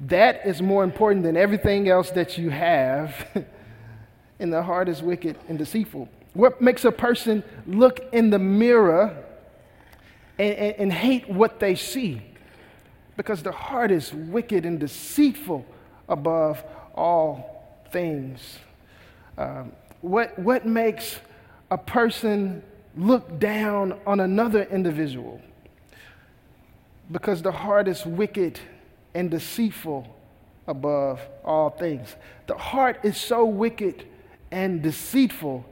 that 0.00 0.44
is 0.44 0.60
more 0.60 0.82
important 0.82 1.24
than 1.24 1.36
everything 1.36 1.88
else 1.88 2.10
that 2.10 2.36
you 2.36 2.50
have. 2.50 3.44
and 4.40 4.52
the 4.52 4.62
heart 4.62 4.88
is 4.88 5.02
wicked 5.02 5.38
and 5.48 5.58
deceitful. 5.58 6.08
What 6.34 6.60
makes 6.60 6.84
a 6.84 6.92
person 6.92 7.44
look 7.66 8.00
in 8.12 8.30
the 8.30 8.38
mirror 8.38 9.16
and, 10.38 10.54
and, 10.54 10.74
and 10.78 10.92
hate 10.92 11.28
what 11.28 11.60
they 11.60 11.74
see? 11.74 12.22
Because 13.16 13.42
the 13.42 13.52
heart 13.52 13.90
is 13.90 14.12
wicked 14.12 14.64
and 14.64 14.80
deceitful 14.80 15.64
above 16.08 16.64
all 16.94 17.82
things. 17.90 18.58
Um, 19.38 19.72
what, 20.02 20.38
what 20.38 20.66
makes 20.66 21.18
a 21.70 21.78
person 21.78 22.62
look 22.96 23.38
down 23.38 23.98
on 24.06 24.20
another 24.20 24.64
individual? 24.64 25.40
Because 27.10 27.42
the 27.42 27.52
heart 27.52 27.88
is 27.88 28.04
wicked 28.04 28.60
and 29.14 29.30
deceitful 29.30 30.06
above 30.66 31.20
all 31.44 31.70
things. 31.70 32.14
The 32.46 32.56
heart 32.56 33.00
is 33.02 33.16
so 33.16 33.44
wicked 33.44 34.06
and 34.50 34.82
deceitful 34.82 35.64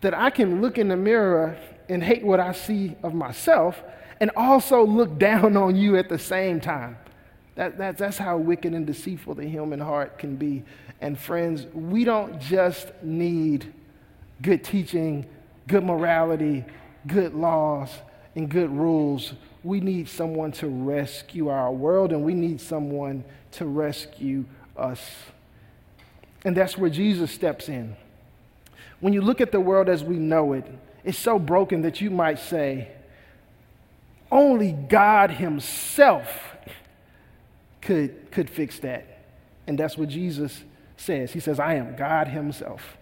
that 0.00 0.14
I 0.14 0.30
can 0.30 0.60
look 0.60 0.78
in 0.78 0.88
the 0.88 0.96
mirror 0.96 1.56
and 1.88 2.02
hate 2.02 2.24
what 2.24 2.40
I 2.40 2.52
see 2.52 2.96
of 3.02 3.14
myself 3.14 3.82
and 4.20 4.30
also 4.36 4.84
look 4.84 5.18
down 5.18 5.56
on 5.56 5.76
you 5.76 5.96
at 5.96 6.08
the 6.08 6.18
same 6.18 6.60
time. 6.60 6.96
That, 7.54 7.78
that, 7.78 7.98
that's 7.98 8.18
how 8.18 8.36
wicked 8.36 8.72
and 8.74 8.86
deceitful 8.86 9.36
the 9.36 9.46
human 9.46 9.80
heart 9.80 10.18
can 10.18 10.36
be. 10.36 10.64
And 11.00 11.18
friends, 11.18 11.66
we 11.72 12.04
don't 12.04 12.40
just 12.40 12.92
need 13.02 13.72
good 14.42 14.64
teaching, 14.64 15.26
good 15.68 15.84
morality, 15.84 16.64
good 17.06 17.34
laws, 17.34 17.90
and 18.34 18.48
good 18.48 18.70
rules. 18.70 19.34
We 19.62 19.80
need 19.80 20.08
someone 20.08 20.52
to 20.52 20.66
rescue 20.66 21.48
our 21.48 21.72
world, 21.72 22.12
and 22.12 22.24
we 22.24 22.34
need 22.34 22.60
someone 22.60 23.24
to 23.52 23.66
rescue 23.66 24.44
us. 24.76 25.00
And 26.44 26.56
that's 26.56 26.76
where 26.76 26.90
Jesus 26.90 27.30
steps 27.30 27.68
in. 27.68 27.96
When 29.00 29.12
you 29.12 29.22
look 29.22 29.40
at 29.40 29.52
the 29.52 29.60
world 29.60 29.88
as 29.88 30.02
we 30.02 30.16
know 30.16 30.54
it, 30.54 30.66
it's 31.04 31.18
so 31.18 31.38
broken 31.38 31.82
that 31.82 32.00
you 32.00 32.10
might 32.10 32.38
say, 32.38 32.88
only 34.32 34.72
God 34.72 35.30
Himself 35.30 36.53
could, 37.84 38.30
could 38.30 38.50
fix 38.50 38.78
that. 38.80 39.26
And 39.66 39.78
that's 39.78 39.96
what 39.96 40.08
Jesus 40.08 40.62
says. 40.96 41.32
He 41.32 41.40
says, 41.40 41.60
I 41.60 41.74
am 41.74 41.96
God 41.96 42.28
Himself. 42.28 42.96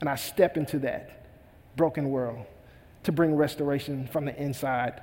And 0.00 0.08
I 0.08 0.16
step 0.16 0.56
into 0.56 0.78
that 0.80 1.26
broken 1.76 2.10
world 2.10 2.46
to 3.04 3.12
bring 3.12 3.34
restoration 3.34 4.06
from 4.06 4.24
the 4.24 4.40
inside 4.40 5.02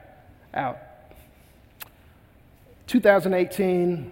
out. 0.53 0.79
2018, 2.87 4.11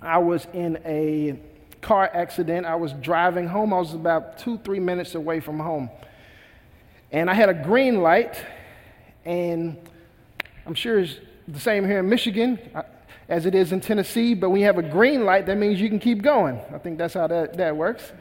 I 0.00 0.18
was 0.18 0.46
in 0.52 0.78
a 0.84 1.38
car 1.80 2.10
accident. 2.12 2.66
I 2.66 2.76
was 2.76 2.92
driving 2.94 3.46
home. 3.46 3.72
I 3.72 3.78
was 3.78 3.94
about 3.94 4.38
two, 4.38 4.58
three 4.58 4.80
minutes 4.80 5.14
away 5.14 5.40
from 5.40 5.58
home. 5.58 5.90
And 7.10 7.30
I 7.30 7.34
had 7.34 7.48
a 7.48 7.54
green 7.54 8.02
light, 8.02 8.36
and 9.24 9.76
I'm 10.66 10.74
sure 10.74 10.98
it's 10.98 11.16
the 11.46 11.60
same 11.60 11.86
here 11.86 12.00
in 12.00 12.08
Michigan 12.08 12.58
uh, 12.74 12.82
as 13.28 13.44
it 13.44 13.54
is 13.54 13.72
in 13.72 13.80
Tennessee, 13.80 14.34
but 14.34 14.50
you 14.50 14.64
have 14.64 14.78
a 14.78 14.82
green 14.82 15.24
light, 15.24 15.46
that 15.46 15.58
means 15.58 15.80
you 15.80 15.88
can 15.88 15.98
keep 15.98 16.22
going. 16.22 16.60
I 16.72 16.78
think 16.78 16.96
that's 16.96 17.14
how 17.14 17.26
that, 17.26 17.56
that 17.58 17.76
works. 17.76 18.12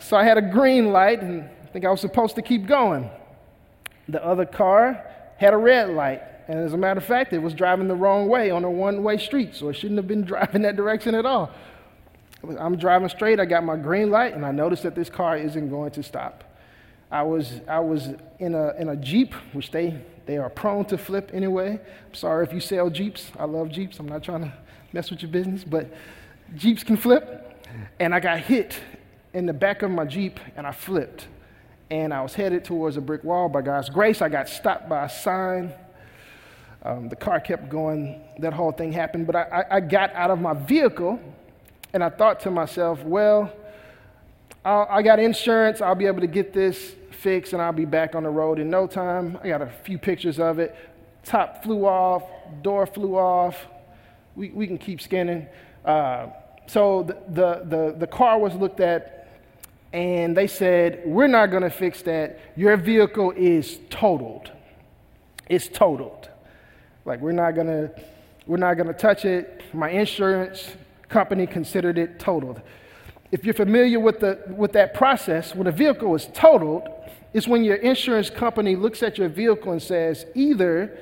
So 0.00 0.16
I 0.16 0.24
had 0.24 0.38
a 0.38 0.42
green 0.42 0.92
light, 0.92 1.22
and 1.22 1.42
I 1.42 1.66
think 1.72 1.84
I 1.84 1.90
was 1.90 2.00
supposed 2.00 2.34
to 2.36 2.42
keep 2.42 2.66
going. 2.66 3.10
The 4.08 4.24
other 4.24 4.44
car 4.44 5.04
had 5.36 5.54
a 5.54 5.56
red 5.56 5.90
light. 5.90 6.22
And 6.48 6.58
as 6.58 6.72
a 6.72 6.76
matter 6.76 6.98
of 6.98 7.04
fact, 7.04 7.32
it 7.32 7.38
was 7.38 7.54
driving 7.54 7.88
the 7.88 7.94
wrong 7.94 8.28
way 8.28 8.50
on 8.50 8.64
a 8.64 8.70
one 8.70 9.02
way 9.02 9.18
street, 9.18 9.54
so 9.54 9.68
it 9.68 9.74
shouldn't 9.74 9.98
have 9.98 10.08
been 10.08 10.22
driving 10.24 10.62
that 10.62 10.76
direction 10.76 11.14
at 11.14 11.26
all. 11.26 11.50
I'm 12.58 12.76
driving 12.76 13.08
straight, 13.08 13.40
I 13.40 13.44
got 13.44 13.64
my 13.64 13.76
green 13.76 14.10
light, 14.10 14.34
and 14.34 14.46
I 14.46 14.52
noticed 14.52 14.84
that 14.84 14.94
this 14.94 15.10
car 15.10 15.36
isn't 15.36 15.70
going 15.70 15.90
to 15.92 16.02
stop. 16.02 16.44
I 17.10 17.22
was, 17.22 17.60
I 17.68 17.80
was 17.80 18.08
in, 18.38 18.54
a, 18.54 18.74
in 18.78 18.88
a 18.90 18.96
Jeep, 18.96 19.34
which 19.52 19.70
they, 19.70 20.00
they 20.28 20.36
are 20.36 20.50
prone 20.50 20.84
to 20.84 20.98
flip 20.98 21.30
anyway. 21.32 21.80
I'm 22.06 22.14
sorry 22.14 22.44
if 22.44 22.52
you 22.52 22.60
sell 22.60 22.90
Jeeps. 22.90 23.32
I 23.38 23.46
love 23.46 23.70
Jeeps. 23.70 23.98
I'm 23.98 24.06
not 24.06 24.22
trying 24.22 24.42
to 24.42 24.52
mess 24.92 25.10
with 25.10 25.22
your 25.22 25.30
business, 25.30 25.64
but 25.64 25.90
Jeeps 26.54 26.84
can 26.84 26.98
flip. 26.98 27.66
And 27.98 28.14
I 28.14 28.20
got 28.20 28.40
hit 28.40 28.78
in 29.32 29.46
the 29.46 29.54
back 29.54 29.80
of 29.80 29.90
my 29.90 30.04
Jeep, 30.04 30.38
and 30.54 30.66
I 30.66 30.72
flipped. 30.72 31.28
And 31.90 32.12
I 32.12 32.20
was 32.20 32.34
headed 32.34 32.62
towards 32.62 32.98
a 32.98 33.00
brick 33.00 33.24
wall. 33.24 33.48
By 33.48 33.62
God's 33.62 33.88
grace, 33.88 34.20
I 34.20 34.28
got 34.28 34.50
stopped 34.50 34.86
by 34.86 35.06
a 35.06 35.08
sign. 35.08 35.72
Um, 36.82 37.08
the 37.08 37.16
car 37.16 37.40
kept 37.40 37.70
going. 37.70 38.20
That 38.40 38.52
whole 38.52 38.72
thing 38.72 38.92
happened. 38.92 39.26
But 39.26 39.36
I, 39.36 39.64
I, 39.70 39.80
got 39.80 40.12
out 40.12 40.30
of 40.30 40.42
my 40.42 40.52
vehicle 40.52 41.18
and 41.94 42.04
I 42.04 42.10
thought 42.10 42.40
to 42.40 42.50
myself, 42.50 43.02
well, 43.02 43.50
I'll, 44.62 44.86
I 44.90 45.00
got 45.00 45.20
insurance. 45.20 45.80
I'll 45.80 45.94
be 45.94 46.04
able 46.04 46.20
to 46.20 46.26
get 46.26 46.52
this 46.52 46.96
fixed 47.18 47.52
and 47.52 47.60
I'll 47.60 47.72
be 47.72 47.84
back 47.84 48.14
on 48.14 48.22
the 48.22 48.30
road 48.30 48.58
in 48.58 48.70
no 48.70 48.86
time. 48.86 49.38
I 49.42 49.48
got 49.48 49.62
a 49.62 49.70
few 49.84 49.98
pictures 49.98 50.38
of 50.38 50.58
it. 50.58 50.74
Top 51.24 51.62
flew 51.62 51.84
off, 51.84 52.22
door 52.62 52.86
flew 52.86 53.16
off. 53.16 53.66
We, 54.36 54.50
we 54.50 54.66
can 54.66 54.78
keep 54.78 55.00
scanning. 55.00 55.46
Uh, 55.84 56.28
so 56.66 57.02
the, 57.02 57.18
the, 57.28 57.62
the, 57.64 57.96
the 57.98 58.06
car 58.06 58.38
was 58.38 58.54
looked 58.54 58.80
at 58.80 59.28
and 59.92 60.36
they 60.36 60.46
said, 60.46 61.02
We're 61.04 61.28
not 61.28 61.46
going 61.50 61.62
to 61.62 61.70
fix 61.70 62.02
that. 62.02 62.40
Your 62.56 62.76
vehicle 62.76 63.32
is 63.32 63.78
totaled. 63.90 64.50
It's 65.48 65.68
totaled. 65.68 66.28
Like, 67.04 67.20
we're 67.20 67.32
not 67.32 67.54
going 67.54 67.68
to. 67.68 67.90
We're 68.46 68.56
not 68.56 68.74
going 68.74 68.86
to 68.86 68.94
touch 68.94 69.26
it. 69.26 69.62
My 69.74 69.90
insurance 69.90 70.70
company 71.10 71.46
considered 71.46 71.98
it 71.98 72.18
totaled. 72.18 72.62
If 73.30 73.44
you're 73.44 73.52
familiar 73.52 74.00
with, 74.00 74.20
the, 74.20 74.42
with 74.48 74.72
that 74.72 74.94
process, 74.94 75.54
when 75.54 75.66
a 75.66 75.72
vehicle 75.72 76.14
is 76.14 76.28
totaled, 76.32 76.88
it's 77.38 77.46
when 77.46 77.62
your 77.62 77.76
insurance 77.76 78.30
company 78.30 78.74
looks 78.74 79.00
at 79.00 79.16
your 79.16 79.28
vehicle 79.28 79.70
and 79.70 79.80
says, 79.80 80.26
either 80.34 80.98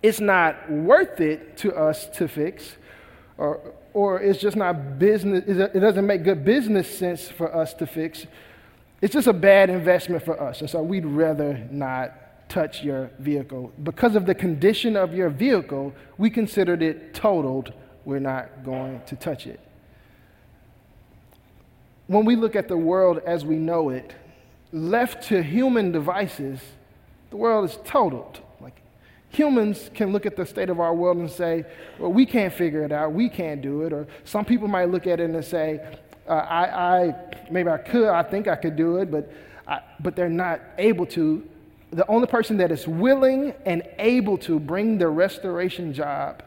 it's 0.00 0.20
not 0.20 0.70
worth 0.70 1.20
it 1.20 1.56
to 1.56 1.74
us 1.74 2.06
to 2.10 2.28
fix, 2.28 2.76
or, 3.36 3.74
or 3.92 4.20
it's 4.20 4.38
just 4.38 4.56
not 4.56 5.00
business, 5.00 5.42
it 5.48 5.80
doesn't 5.80 6.06
make 6.06 6.22
good 6.22 6.44
business 6.44 6.88
sense 6.96 7.28
for 7.28 7.52
us 7.52 7.74
to 7.74 7.88
fix. 7.88 8.24
It's 9.02 9.14
just 9.14 9.26
a 9.26 9.32
bad 9.32 9.68
investment 9.68 10.24
for 10.24 10.40
us. 10.40 10.60
And 10.60 10.70
so 10.70 10.80
we'd 10.80 11.04
rather 11.04 11.66
not 11.72 12.48
touch 12.48 12.84
your 12.84 13.10
vehicle. 13.18 13.72
Because 13.82 14.14
of 14.14 14.26
the 14.26 14.34
condition 14.34 14.96
of 14.96 15.12
your 15.12 15.28
vehicle, 15.28 15.92
we 16.18 16.30
considered 16.30 16.82
it 16.82 17.14
totaled 17.14 17.72
we're 18.04 18.20
not 18.20 18.64
going 18.64 19.02
to 19.06 19.16
touch 19.16 19.48
it. 19.48 19.58
When 22.06 22.24
we 22.24 22.36
look 22.36 22.54
at 22.54 22.68
the 22.68 22.76
world 22.76 23.18
as 23.26 23.44
we 23.44 23.56
know 23.56 23.88
it, 23.88 24.14
left 24.76 25.28
to 25.28 25.42
human 25.42 25.90
devices, 25.90 26.60
the 27.30 27.36
world 27.36 27.68
is 27.68 27.78
totaled. 27.84 28.40
Like 28.60 28.80
humans 29.30 29.90
can 29.94 30.12
look 30.12 30.26
at 30.26 30.36
the 30.36 30.44
state 30.44 30.68
of 30.68 30.80
our 30.80 30.94
world 30.94 31.16
and 31.16 31.30
say, 31.30 31.64
well, 31.98 32.12
we 32.12 32.26
can't 32.26 32.52
figure 32.52 32.84
it 32.84 32.92
out, 32.92 33.12
we 33.12 33.28
can't 33.28 33.62
do 33.62 33.82
it. 33.82 33.92
Or 33.92 34.06
some 34.24 34.44
people 34.44 34.68
might 34.68 34.90
look 34.90 35.06
at 35.06 35.18
it 35.18 35.30
and 35.30 35.44
say, 35.44 35.80
uh, 36.28 36.32
I, 36.32 37.04
I, 37.06 37.14
maybe 37.50 37.70
I 37.70 37.78
could, 37.78 38.08
I 38.08 38.22
think 38.22 38.48
I 38.48 38.56
could 38.56 38.76
do 38.76 38.98
it, 38.98 39.10
but, 39.10 39.32
I, 39.66 39.80
but 40.00 40.14
they're 40.14 40.28
not 40.28 40.60
able 40.78 41.06
to. 41.06 41.48
The 41.92 42.06
only 42.08 42.26
person 42.26 42.58
that 42.58 42.70
is 42.70 42.86
willing 42.86 43.54
and 43.64 43.82
able 43.98 44.36
to 44.38 44.58
bring 44.58 44.98
the 44.98 45.08
restoration 45.08 45.94
job 45.94 46.42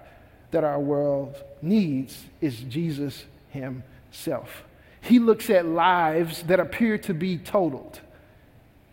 that 0.51 0.63
our 0.63 0.79
world 0.79 1.35
needs 1.61 2.25
is 2.41 2.59
Jesus 2.61 3.23
himself. 3.49 4.63
He 5.01 5.17
looks 5.17 5.49
at 5.49 5.65
lives 5.65 6.43
that 6.43 6.59
appear 6.59 6.97
to 6.99 7.13
be 7.13 7.37
totaled. 7.37 8.01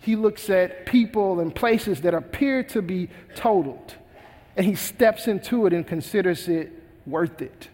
He 0.00 0.16
looks 0.16 0.50
at 0.50 0.87
people 0.87 1.40
and 1.40 1.54
places 1.54 2.02
that 2.02 2.14
appear 2.14 2.62
to 2.64 2.82
be 2.82 3.09
totaled. 3.35 3.94
And 4.56 4.64
he 4.64 4.74
steps 4.74 5.28
into 5.28 5.66
it 5.66 5.72
and 5.72 5.87
considers 5.87 6.48
it 6.48 6.72
worth 7.06 7.42
it. 7.42 7.68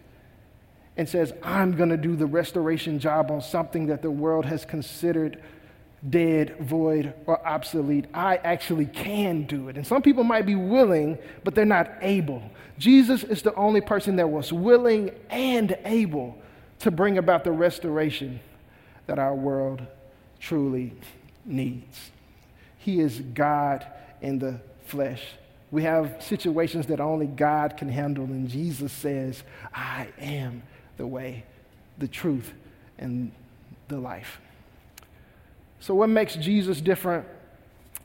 And 0.97 1.07
says, 1.07 1.33
I'm 1.41 1.75
going 1.75 1.89
to 1.89 1.97
do 1.97 2.15
the 2.15 2.25
restoration 2.25 2.99
job 2.99 3.31
on 3.31 3.41
something 3.41 3.87
that 3.87 4.01
the 4.01 4.11
world 4.11 4.45
has 4.45 4.65
considered 4.65 5.41
dead, 6.09 6.57
void, 6.59 7.13
or 7.25 7.45
obsolete. 7.47 8.05
I 8.13 8.37
actually 8.37 8.85
can 8.87 9.43
do 9.43 9.69
it. 9.69 9.77
And 9.77 9.87
some 9.87 10.01
people 10.01 10.23
might 10.23 10.45
be 10.45 10.55
willing, 10.55 11.17
but 11.43 11.55
they're 11.55 11.65
not 11.65 11.91
able. 12.01 12.43
Jesus 12.77 13.23
is 13.23 13.41
the 13.41 13.55
only 13.55 13.81
person 13.81 14.17
that 14.17 14.29
was 14.29 14.51
willing 14.51 15.11
and 15.29 15.77
able 15.85 16.37
to 16.79 16.91
bring 16.91 17.17
about 17.17 17.43
the 17.43 17.51
restoration 17.51 18.39
that 19.07 19.19
our 19.19 19.33
world 19.33 19.81
truly 20.39 20.93
needs. 21.45 22.11
He 22.77 22.99
is 22.99 23.19
God 23.19 23.85
in 24.21 24.39
the 24.39 24.59
flesh. 24.85 25.23
We 25.71 25.83
have 25.83 26.21
situations 26.21 26.87
that 26.87 26.99
only 26.99 27.25
God 27.25 27.77
can 27.77 27.89
handle, 27.89 28.25
and 28.25 28.47
Jesus 28.47 28.91
says, 28.91 29.43
I 29.73 30.07
am 30.19 30.63
the 30.97 31.07
way, 31.07 31.45
the 31.97 32.07
truth, 32.07 32.53
and 32.97 33.31
the 33.87 33.97
life. 33.97 34.39
So, 35.79 35.95
what 35.95 36.09
makes 36.09 36.35
Jesus 36.35 36.79
different 36.79 37.25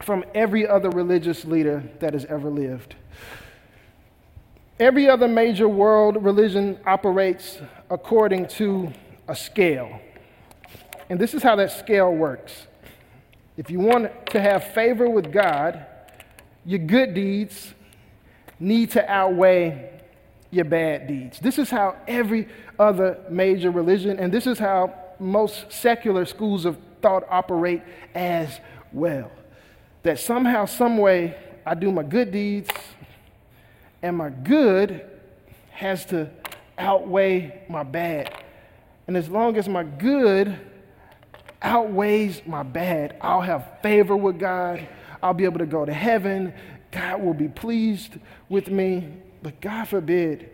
from 0.01 0.24
every 0.35 0.66
other 0.66 0.90
religious 0.90 1.44
leader 1.44 1.83
that 2.01 2.14
has 2.14 2.24
ever 2.24 2.48
lived? 2.48 2.94
Every 4.81 5.09
other 5.09 5.27
major 5.27 5.68
world 5.68 6.22
religion 6.24 6.79
operates 6.87 7.59
according 7.90 8.46
to 8.48 8.92
a 9.27 9.35
scale. 9.35 10.01
And 11.11 11.18
this 11.18 11.35
is 11.35 11.42
how 11.42 11.57
that 11.57 11.72
scale 11.72 12.14
works. 12.14 12.67
If 13.59 13.71
you 13.73 13.81
want 13.81 14.27
to 14.27 14.40
have 14.40 14.73
favor 14.73 15.11
with 15.11 15.33
God, 15.33 15.85
your 16.64 16.79
good 16.79 17.12
deeds 17.12 17.75
need 18.61 18.92
to 18.92 19.11
outweigh 19.11 20.01
your 20.53 20.64
bad 20.64 21.09
deeds. 21.09 21.40
This 21.40 21.59
is 21.59 21.68
how 21.68 21.97
every 22.07 22.49
other 22.79 23.18
major 23.29 23.73
religion, 23.73 24.21
and 24.21 24.33
this 24.33 24.47
is 24.47 24.61
how 24.61 24.94
most 25.18 25.73
secular 25.73 26.25
schools 26.25 26.64
of 26.66 26.79
thought 27.03 27.25
operate 27.29 27.83
as 28.14 28.61
well. 28.92 29.33
That 30.05 30.21
somehow, 30.21 30.64
some 30.64 30.97
way, 30.97 31.37
I 31.66 31.75
do 31.75 31.90
my 31.90 32.05
good 32.05 32.31
deeds, 32.31 32.71
and 34.03 34.16
my 34.16 34.31
good 34.31 35.05
has 35.73 36.07
to 36.07 36.31
outweigh 36.79 37.64
my 37.68 37.83
bad. 37.83 38.33
And 39.09 39.16
as 39.16 39.29
long 39.29 39.57
as 39.57 39.68
my 39.68 39.83
good 39.83 40.57
outweighs 41.62 42.42
my 42.47 42.62
bad, 42.62 43.16
I'll 43.21 43.40
have 43.40 43.81
favor 43.83 44.16
with 44.16 44.38
God. 44.38 44.87
I'll 45.23 45.35
be 45.35 45.44
able 45.44 45.59
to 45.59 45.66
go 45.66 45.85
to 45.85 45.92
heaven. 45.92 46.55
God 46.90 47.23
will 47.23 47.35
be 47.35 47.49
pleased 47.49 48.14
with 48.49 48.68
me. 48.68 49.09
But 49.42 49.61
God 49.61 49.88
forbid, 49.88 50.51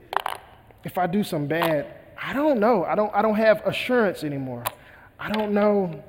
if 0.85 0.99
I 0.99 1.07
do 1.07 1.23
some 1.23 1.47
bad, 1.47 1.87
I 2.21 2.33
don't 2.33 2.61
know. 2.61 2.85
I 2.85 2.95
don't, 2.95 3.15
I 3.15 3.23
don't 3.23 3.37
have 3.37 3.67
assurance 3.67 4.25
anymore. 4.25 4.65
I 5.19 5.31
don't 5.31 5.53
know 5.53 6.03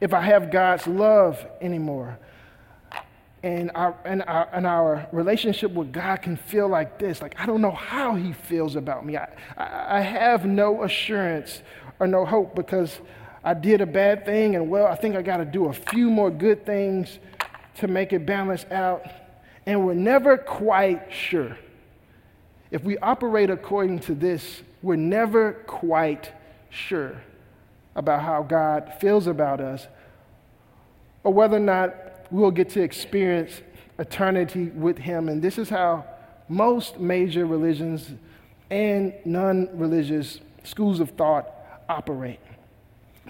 if 0.00 0.12
I 0.12 0.20
have 0.20 0.50
God's 0.50 0.86
love 0.86 1.44
anymore. 1.60 2.18
And 3.42 3.70
our, 3.74 3.94
and, 4.06 4.22
our, 4.22 4.48
and 4.54 4.66
our 4.66 5.06
relationship 5.12 5.70
with 5.72 5.92
God 5.92 6.22
can 6.22 6.36
feel 6.36 6.66
like 6.66 6.98
this 6.98 7.20
like, 7.20 7.38
I 7.38 7.44
don't 7.44 7.60
know 7.60 7.72
how 7.72 8.14
He 8.14 8.32
feels 8.32 8.74
about 8.74 9.04
me. 9.04 9.18
I, 9.18 9.28
I, 9.56 9.98
I 9.98 10.00
have 10.00 10.46
no 10.46 10.82
assurance 10.82 11.62
or 12.00 12.06
no 12.06 12.24
hope 12.24 12.54
because 12.54 13.00
I 13.44 13.52
did 13.52 13.82
a 13.82 13.86
bad 13.86 14.24
thing, 14.24 14.56
and 14.56 14.70
well, 14.70 14.86
I 14.86 14.96
think 14.96 15.16
I 15.16 15.22
got 15.22 15.36
to 15.36 15.44
do 15.44 15.66
a 15.66 15.72
few 15.72 16.08
more 16.08 16.30
good 16.30 16.64
things 16.64 17.18
to 17.76 17.88
make 17.88 18.14
it 18.14 18.24
balance 18.24 18.64
out. 18.70 19.04
And 19.66 19.84
we're 19.86 19.92
never 19.92 20.38
quite 20.38 21.12
sure. 21.12 21.56
If 22.70 22.82
we 22.84 22.96
operate 22.98 23.50
according 23.50 24.00
to 24.00 24.14
this, 24.14 24.62
we're 24.82 24.96
never 24.96 25.52
quite 25.66 26.32
sure 26.70 27.20
about 27.94 28.22
how 28.22 28.42
God 28.42 28.94
feels 28.98 29.26
about 29.26 29.60
us 29.60 29.86
or 31.22 31.32
whether 31.32 31.56
or 31.56 31.60
not 31.60 31.94
we'll 32.30 32.50
get 32.50 32.70
to 32.70 32.82
experience 32.82 33.60
eternity 33.98 34.66
with 34.70 34.98
Him. 34.98 35.28
And 35.28 35.42
this 35.42 35.58
is 35.58 35.68
how 35.68 36.04
most 36.48 36.98
major 36.98 37.46
religions 37.46 38.10
and 38.70 39.14
non 39.24 39.68
religious 39.78 40.40
schools 40.64 41.00
of 41.00 41.10
thought 41.10 41.48
operate. 41.88 42.40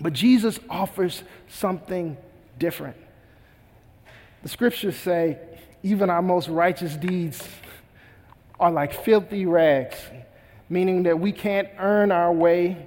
But 0.00 0.12
Jesus 0.12 0.58
offers 0.68 1.22
something 1.48 2.16
different. 2.58 2.96
The 4.42 4.48
scriptures 4.48 4.96
say, 4.96 5.38
even 5.82 6.10
our 6.10 6.22
most 6.22 6.48
righteous 6.48 6.96
deeds 6.96 7.46
are 8.58 8.70
like 8.70 8.92
filthy 8.92 9.46
rags, 9.46 9.96
meaning 10.68 11.04
that 11.04 11.18
we 11.18 11.32
can't 11.32 11.68
earn 11.78 12.10
our 12.10 12.32
way 12.32 12.86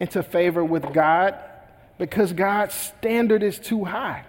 into 0.00 0.22
favor 0.22 0.64
with 0.64 0.92
God 0.92 1.34
because 1.98 2.32
God's 2.32 2.74
standard 2.74 3.42
is 3.42 3.58
too 3.58 3.84
high. 3.84 4.24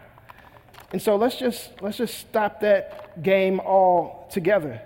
And 0.92 1.02
so 1.02 1.16
let's 1.16 1.36
just 1.36 1.72
let's 1.82 1.98
just 1.98 2.18
stop 2.18 2.62
that 2.62 3.22
game 3.22 3.60
all 3.60 4.28
together. 4.32 4.82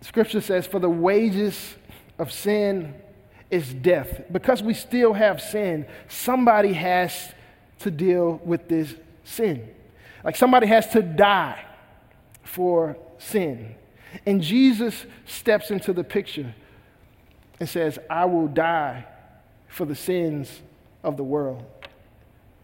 Scripture 0.00 0.40
says, 0.40 0.66
For 0.66 0.80
the 0.80 0.90
wages 0.90 1.76
of 2.18 2.32
sin 2.32 2.94
is 3.52 3.72
death. 3.72 4.22
Because 4.32 4.62
we 4.62 4.72
still 4.72 5.12
have 5.12 5.40
sin, 5.40 5.86
somebody 6.08 6.72
has 6.72 7.32
to 7.80 7.90
deal 7.90 8.40
with 8.44 8.66
this 8.66 8.94
sin. 9.24 9.68
Like 10.24 10.36
somebody 10.36 10.66
has 10.68 10.88
to 10.88 11.02
die 11.02 11.62
for 12.42 12.96
sin. 13.18 13.74
And 14.26 14.42
Jesus 14.42 15.04
steps 15.26 15.70
into 15.70 15.92
the 15.92 16.02
picture 16.02 16.54
and 17.60 17.68
says, 17.68 17.98
I 18.08 18.24
will 18.24 18.48
die 18.48 19.06
for 19.68 19.84
the 19.84 19.94
sins 19.94 20.62
of 21.04 21.16
the 21.18 21.24
world. 21.24 21.62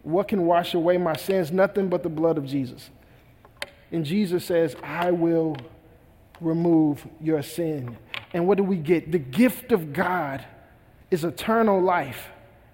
What 0.01 0.27
can 0.27 0.45
wash 0.45 0.73
away 0.73 0.97
my 0.97 1.15
sins? 1.15 1.51
Nothing 1.51 1.87
but 1.89 2.01
the 2.01 2.09
blood 2.09 2.37
of 2.37 2.45
Jesus. 2.45 2.89
And 3.91 4.03
Jesus 4.05 4.43
says, 4.45 4.75
I 4.81 5.11
will 5.11 5.55
remove 6.41 7.05
your 7.21 7.43
sin. 7.43 7.97
And 8.33 8.47
what 8.47 8.57
do 8.57 8.63
we 8.63 8.77
get? 8.77 9.11
The 9.11 9.19
gift 9.19 9.71
of 9.71 9.93
God 9.93 10.45
is 11.11 11.23
eternal 11.23 11.81
life 11.81 12.27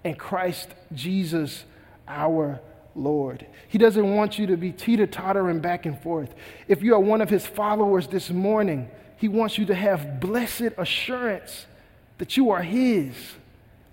in 0.03 0.15
Christ 0.15 0.69
Jesus 0.93 1.63
our 2.07 2.59
Lord. 2.95 3.45
He 3.67 3.77
doesn't 3.77 4.15
want 4.15 4.39
you 4.39 4.47
to 4.47 4.57
be 4.57 4.71
teeter 4.71 5.07
tottering 5.07 5.59
back 5.59 5.85
and 5.85 5.99
forth. 6.01 6.33
If 6.67 6.81
you 6.81 6.93
are 6.93 6.99
one 6.99 7.21
of 7.21 7.29
his 7.29 7.45
followers 7.45 8.07
this 8.07 8.29
morning, 8.29 8.89
he 9.17 9.27
wants 9.27 9.57
you 9.57 9.65
to 9.65 9.75
have 9.75 10.19
blessed 10.19 10.73
assurance 10.77 11.65
that 12.17 12.37
you 12.37 12.51
are 12.51 12.61
his, 12.61 13.15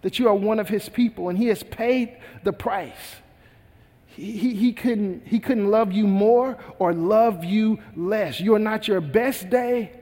that 0.02 0.18
you 0.18 0.28
are 0.28 0.34
one 0.34 0.60
of 0.60 0.68
his 0.68 0.88
people, 0.88 1.28
and 1.28 1.38
he 1.38 1.48
has 1.48 1.62
paid 1.62 2.16
the 2.44 2.52
price. 2.52 3.16
He, 4.06 4.32
he, 4.32 4.54
he, 4.54 4.72
couldn't, 4.72 5.26
he 5.26 5.40
couldn't 5.40 5.70
love 5.70 5.92
you 5.92 6.06
more 6.06 6.58
or 6.78 6.92
love 6.92 7.44
you 7.44 7.78
less. 7.96 8.40
You 8.40 8.54
are 8.54 8.60
not 8.60 8.86
your 8.86 9.00
best 9.00 9.48
day, 9.48 9.92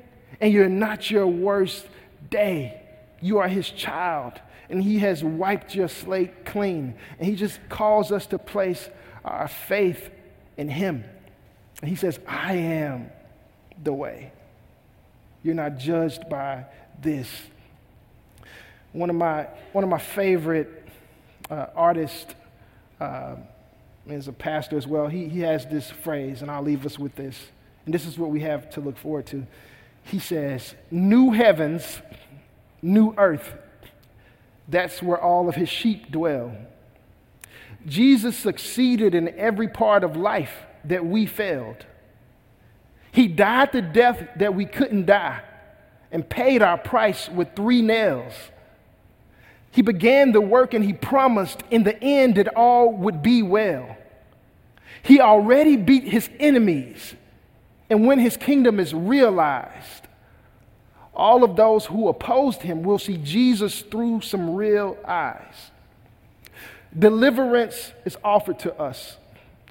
and 0.40 0.52
you're 0.52 0.68
not 0.68 1.10
your 1.10 1.26
worst 1.26 1.86
day. 2.28 2.79
You 3.20 3.38
are 3.38 3.48
his 3.48 3.70
child, 3.70 4.34
and 4.68 4.82
he 4.82 4.98
has 5.00 5.22
wiped 5.22 5.74
your 5.74 5.88
slate 5.88 6.44
clean. 6.44 6.94
And 7.18 7.28
he 7.28 7.34
just 7.34 7.60
calls 7.68 8.12
us 8.12 8.26
to 8.28 8.38
place 8.38 8.88
our 9.24 9.48
faith 9.48 10.10
in 10.56 10.68
him. 10.68 11.04
And 11.80 11.88
he 11.88 11.96
says, 11.96 12.18
I 12.26 12.54
am 12.54 13.10
the 13.82 13.92
way. 13.92 14.32
You're 15.42 15.54
not 15.54 15.78
judged 15.78 16.28
by 16.28 16.66
this. 17.00 17.28
One 18.92 19.10
of 19.10 19.16
my, 19.16 19.48
one 19.72 19.84
of 19.84 19.90
my 19.90 19.98
favorite 19.98 20.88
uh, 21.50 21.66
artists, 21.74 22.34
uh, 23.00 23.36
is 24.08 24.28
a 24.28 24.32
pastor 24.32 24.76
as 24.76 24.86
well, 24.86 25.06
he, 25.06 25.28
he 25.28 25.40
has 25.40 25.66
this 25.66 25.90
phrase, 25.90 26.42
and 26.42 26.50
I'll 26.50 26.62
leave 26.62 26.84
us 26.84 26.98
with 26.98 27.14
this. 27.14 27.38
And 27.84 27.94
this 27.94 28.06
is 28.06 28.18
what 28.18 28.30
we 28.30 28.40
have 28.40 28.70
to 28.70 28.80
look 28.80 28.96
forward 28.96 29.26
to. 29.26 29.46
He 30.02 30.18
says, 30.18 30.74
New 30.90 31.30
heavens 31.30 32.00
new 32.82 33.14
earth. 33.16 33.54
That's 34.68 35.02
where 35.02 35.20
all 35.20 35.48
of 35.48 35.54
his 35.54 35.68
sheep 35.68 36.10
dwell. 36.10 36.54
Jesus 37.86 38.36
succeeded 38.36 39.14
in 39.14 39.28
every 39.38 39.68
part 39.68 40.04
of 40.04 40.16
life 40.16 40.52
that 40.84 41.04
we 41.04 41.26
failed. 41.26 41.84
He 43.12 43.26
died 43.26 43.72
the 43.72 43.82
death 43.82 44.28
that 44.36 44.54
we 44.54 44.66
couldn't 44.66 45.06
die 45.06 45.40
and 46.12 46.28
paid 46.28 46.62
our 46.62 46.78
price 46.78 47.28
with 47.28 47.54
three 47.56 47.82
nails. 47.82 48.34
He 49.70 49.82
began 49.82 50.32
the 50.32 50.40
work 50.40 50.74
and 50.74 50.84
he 50.84 50.92
promised 50.92 51.62
in 51.70 51.84
the 51.84 52.00
end 52.02 52.36
that 52.36 52.48
all 52.48 52.92
would 52.92 53.22
be 53.22 53.42
well. 53.42 53.96
He 55.02 55.20
already 55.20 55.76
beat 55.76 56.04
his 56.04 56.28
enemies, 56.38 57.14
and 57.88 58.06
when 58.06 58.18
his 58.18 58.36
kingdom 58.36 58.78
is 58.78 58.92
realized, 58.92 60.06
all 61.20 61.44
of 61.44 61.54
those 61.54 61.84
who 61.84 62.08
opposed 62.08 62.62
him 62.62 62.82
will 62.82 62.98
see 62.98 63.18
Jesus 63.18 63.82
through 63.82 64.22
some 64.22 64.54
real 64.54 64.96
eyes. 65.06 65.70
Deliverance 66.98 67.92
is 68.06 68.16
offered 68.24 68.58
to 68.60 68.74
us. 68.80 69.18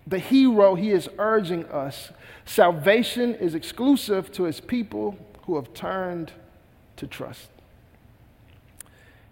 The 0.05 0.19
hero 0.19 0.75
he 0.75 0.91
is 0.91 1.09
urging 1.17 1.65
us. 1.65 2.11
Salvation 2.45 3.33
is 3.33 3.55
exclusive 3.55 4.31
to 4.33 4.43
his 4.43 4.61
people 4.61 5.17
who 5.43 5.55
have 5.55 5.73
turned 5.73 6.31
to 6.97 7.07
trust. 7.07 7.49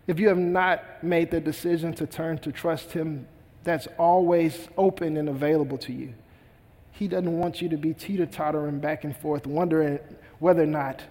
If 0.08 0.20
you 0.20 0.28
have 0.30 0.40
not 0.40 1.04
made 1.04 1.30
the 1.30 1.40
decision 1.40 1.94
to 1.94 2.08
turn 2.08 2.40
to 2.40 2.52
trust 2.52 2.94
him, 2.94 3.28
that's 3.64 3.88
always 4.00 4.70
open 4.76 5.18
and 5.18 5.30
available 5.30 5.78
to 5.80 5.94
you. 5.94 6.16
He 6.94 7.08
doesn't 7.08 7.38
want 7.38 7.62
you 7.62 7.70
to 7.70 7.78
be 7.78 7.94
teeter 7.94 8.26
tottering 8.26 8.80
back 8.80 9.04
and 9.04 9.16
forth, 9.16 9.46
wondering 9.46 10.00
whether 10.40 10.64
or 10.64 10.68
not 10.68 11.04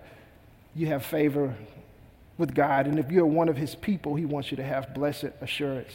you 0.77 0.87
have 0.89 1.05
favor 1.05 1.57
with 2.37 2.55
God. 2.55 2.87
And 2.87 2.99
if 2.99 3.11
you're 3.11 3.27
one 3.27 3.49
of 3.49 3.57
his 3.57 3.75
people, 3.75 4.15
he 4.15 4.27
wants 4.27 4.51
you 4.51 4.59
to 4.59 4.63
have 4.63 4.93
blessed 4.95 5.31
assurance. 5.41 5.91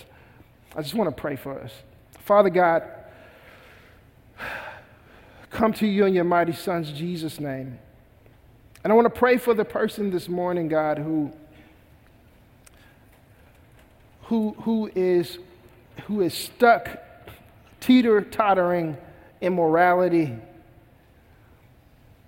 I 0.75 0.81
just 0.81 0.95
want 0.95 1.15
to 1.15 1.21
pray 1.21 1.35
for 1.35 1.59
us. 1.59 1.71
Father 2.25 2.49
God, 2.49 2.83
come 5.51 5.71
to 5.73 5.87
you 5.87 6.05
in 6.05 6.15
your 6.15 6.23
mighty 6.23 6.53
son's 6.53 6.91
Jesus' 6.91 7.39
name. 7.39 7.77
And 8.83 8.91
I 8.91 8.95
want 8.95 9.05
to 9.05 9.19
pray 9.19 9.37
for 9.37 9.53
the 9.53 9.65
person 9.65 10.09
this 10.09 10.27
morning, 10.27 10.67
God, 10.67 10.97
who, 10.97 11.31
who, 14.23 14.55
who, 14.61 14.89
is, 14.95 15.37
who 16.05 16.21
is 16.21 16.33
stuck 16.33 16.89
teeter 17.79 18.21
tottering 18.21 18.97
immorality 19.41 20.35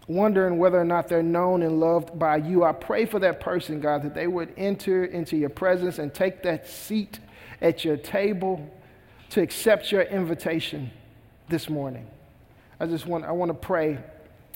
wondering 0.07 0.57
whether 0.57 0.79
or 0.79 0.85
not 0.85 1.07
they're 1.07 1.23
known 1.23 1.63
and 1.63 1.79
loved 1.79 2.17
by 2.17 2.37
you. 2.37 2.63
I 2.63 2.73
pray 2.73 3.05
for 3.05 3.19
that 3.19 3.39
person, 3.39 3.79
God, 3.79 4.03
that 4.03 4.13
they 4.13 4.27
would 4.27 4.53
enter 4.57 5.05
into 5.05 5.37
your 5.37 5.49
presence 5.49 5.99
and 5.99 6.13
take 6.13 6.43
that 6.43 6.67
seat 6.67 7.19
at 7.61 7.85
your 7.85 7.97
table 7.97 8.69
to 9.29 9.41
accept 9.41 9.91
your 9.91 10.01
invitation 10.01 10.91
this 11.49 11.69
morning. 11.69 12.07
I 12.79 12.85
just 12.85 13.05
want, 13.05 13.23
I 13.23 13.31
want 13.31 13.49
to 13.49 13.53
pray 13.57 13.99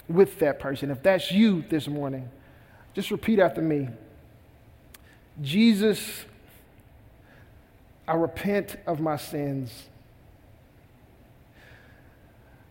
with 0.09 0.39
that 0.39 0.59
person. 0.59 0.91
If 0.91 1.01
that's 1.01 1.31
you 1.31 1.63
this 1.69 1.87
morning, 1.87 2.29
just 2.93 3.11
repeat 3.11 3.39
after 3.39 3.61
me 3.61 3.89
Jesus, 5.41 6.25
I 8.07 8.15
repent 8.15 8.77
of 8.87 8.99
my 8.99 9.17
sins. 9.17 9.71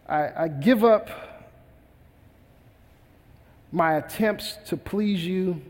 I, 0.08 0.44
I 0.44 0.48
give 0.48 0.84
up 0.84 1.08
my 3.76 3.96
attempts 3.96 4.56
to 4.64 4.74
please 4.74 5.22
you 5.22 5.60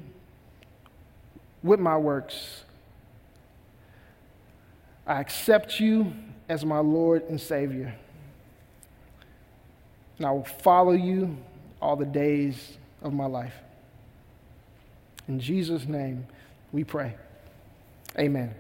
with 1.65 1.81
my 1.81 1.97
works. 1.97 2.63
I 5.05 5.21
accept 5.21 5.81
you 5.81 6.13
as 6.49 6.65
my 6.65 6.79
Lord 6.79 7.25
and 7.29 7.41
Savior. 7.41 7.93
And 10.19 10.27
I 10.27 10.31
will 10.31 10.45
follow 10.45 10.93
you 10.93 11.37
all 11.83 11.97
the 11.97 12.05
days 12.05 12.79
of 13.03 13.13
my 13.13 13.27
life. 13.27 13.55
In 15.27 15.41
Jesus' 15.41 15.89
name 15.89 16.29
we 16.71 16.85
pray. 16.85 17.17
Amen. 18.17 18.55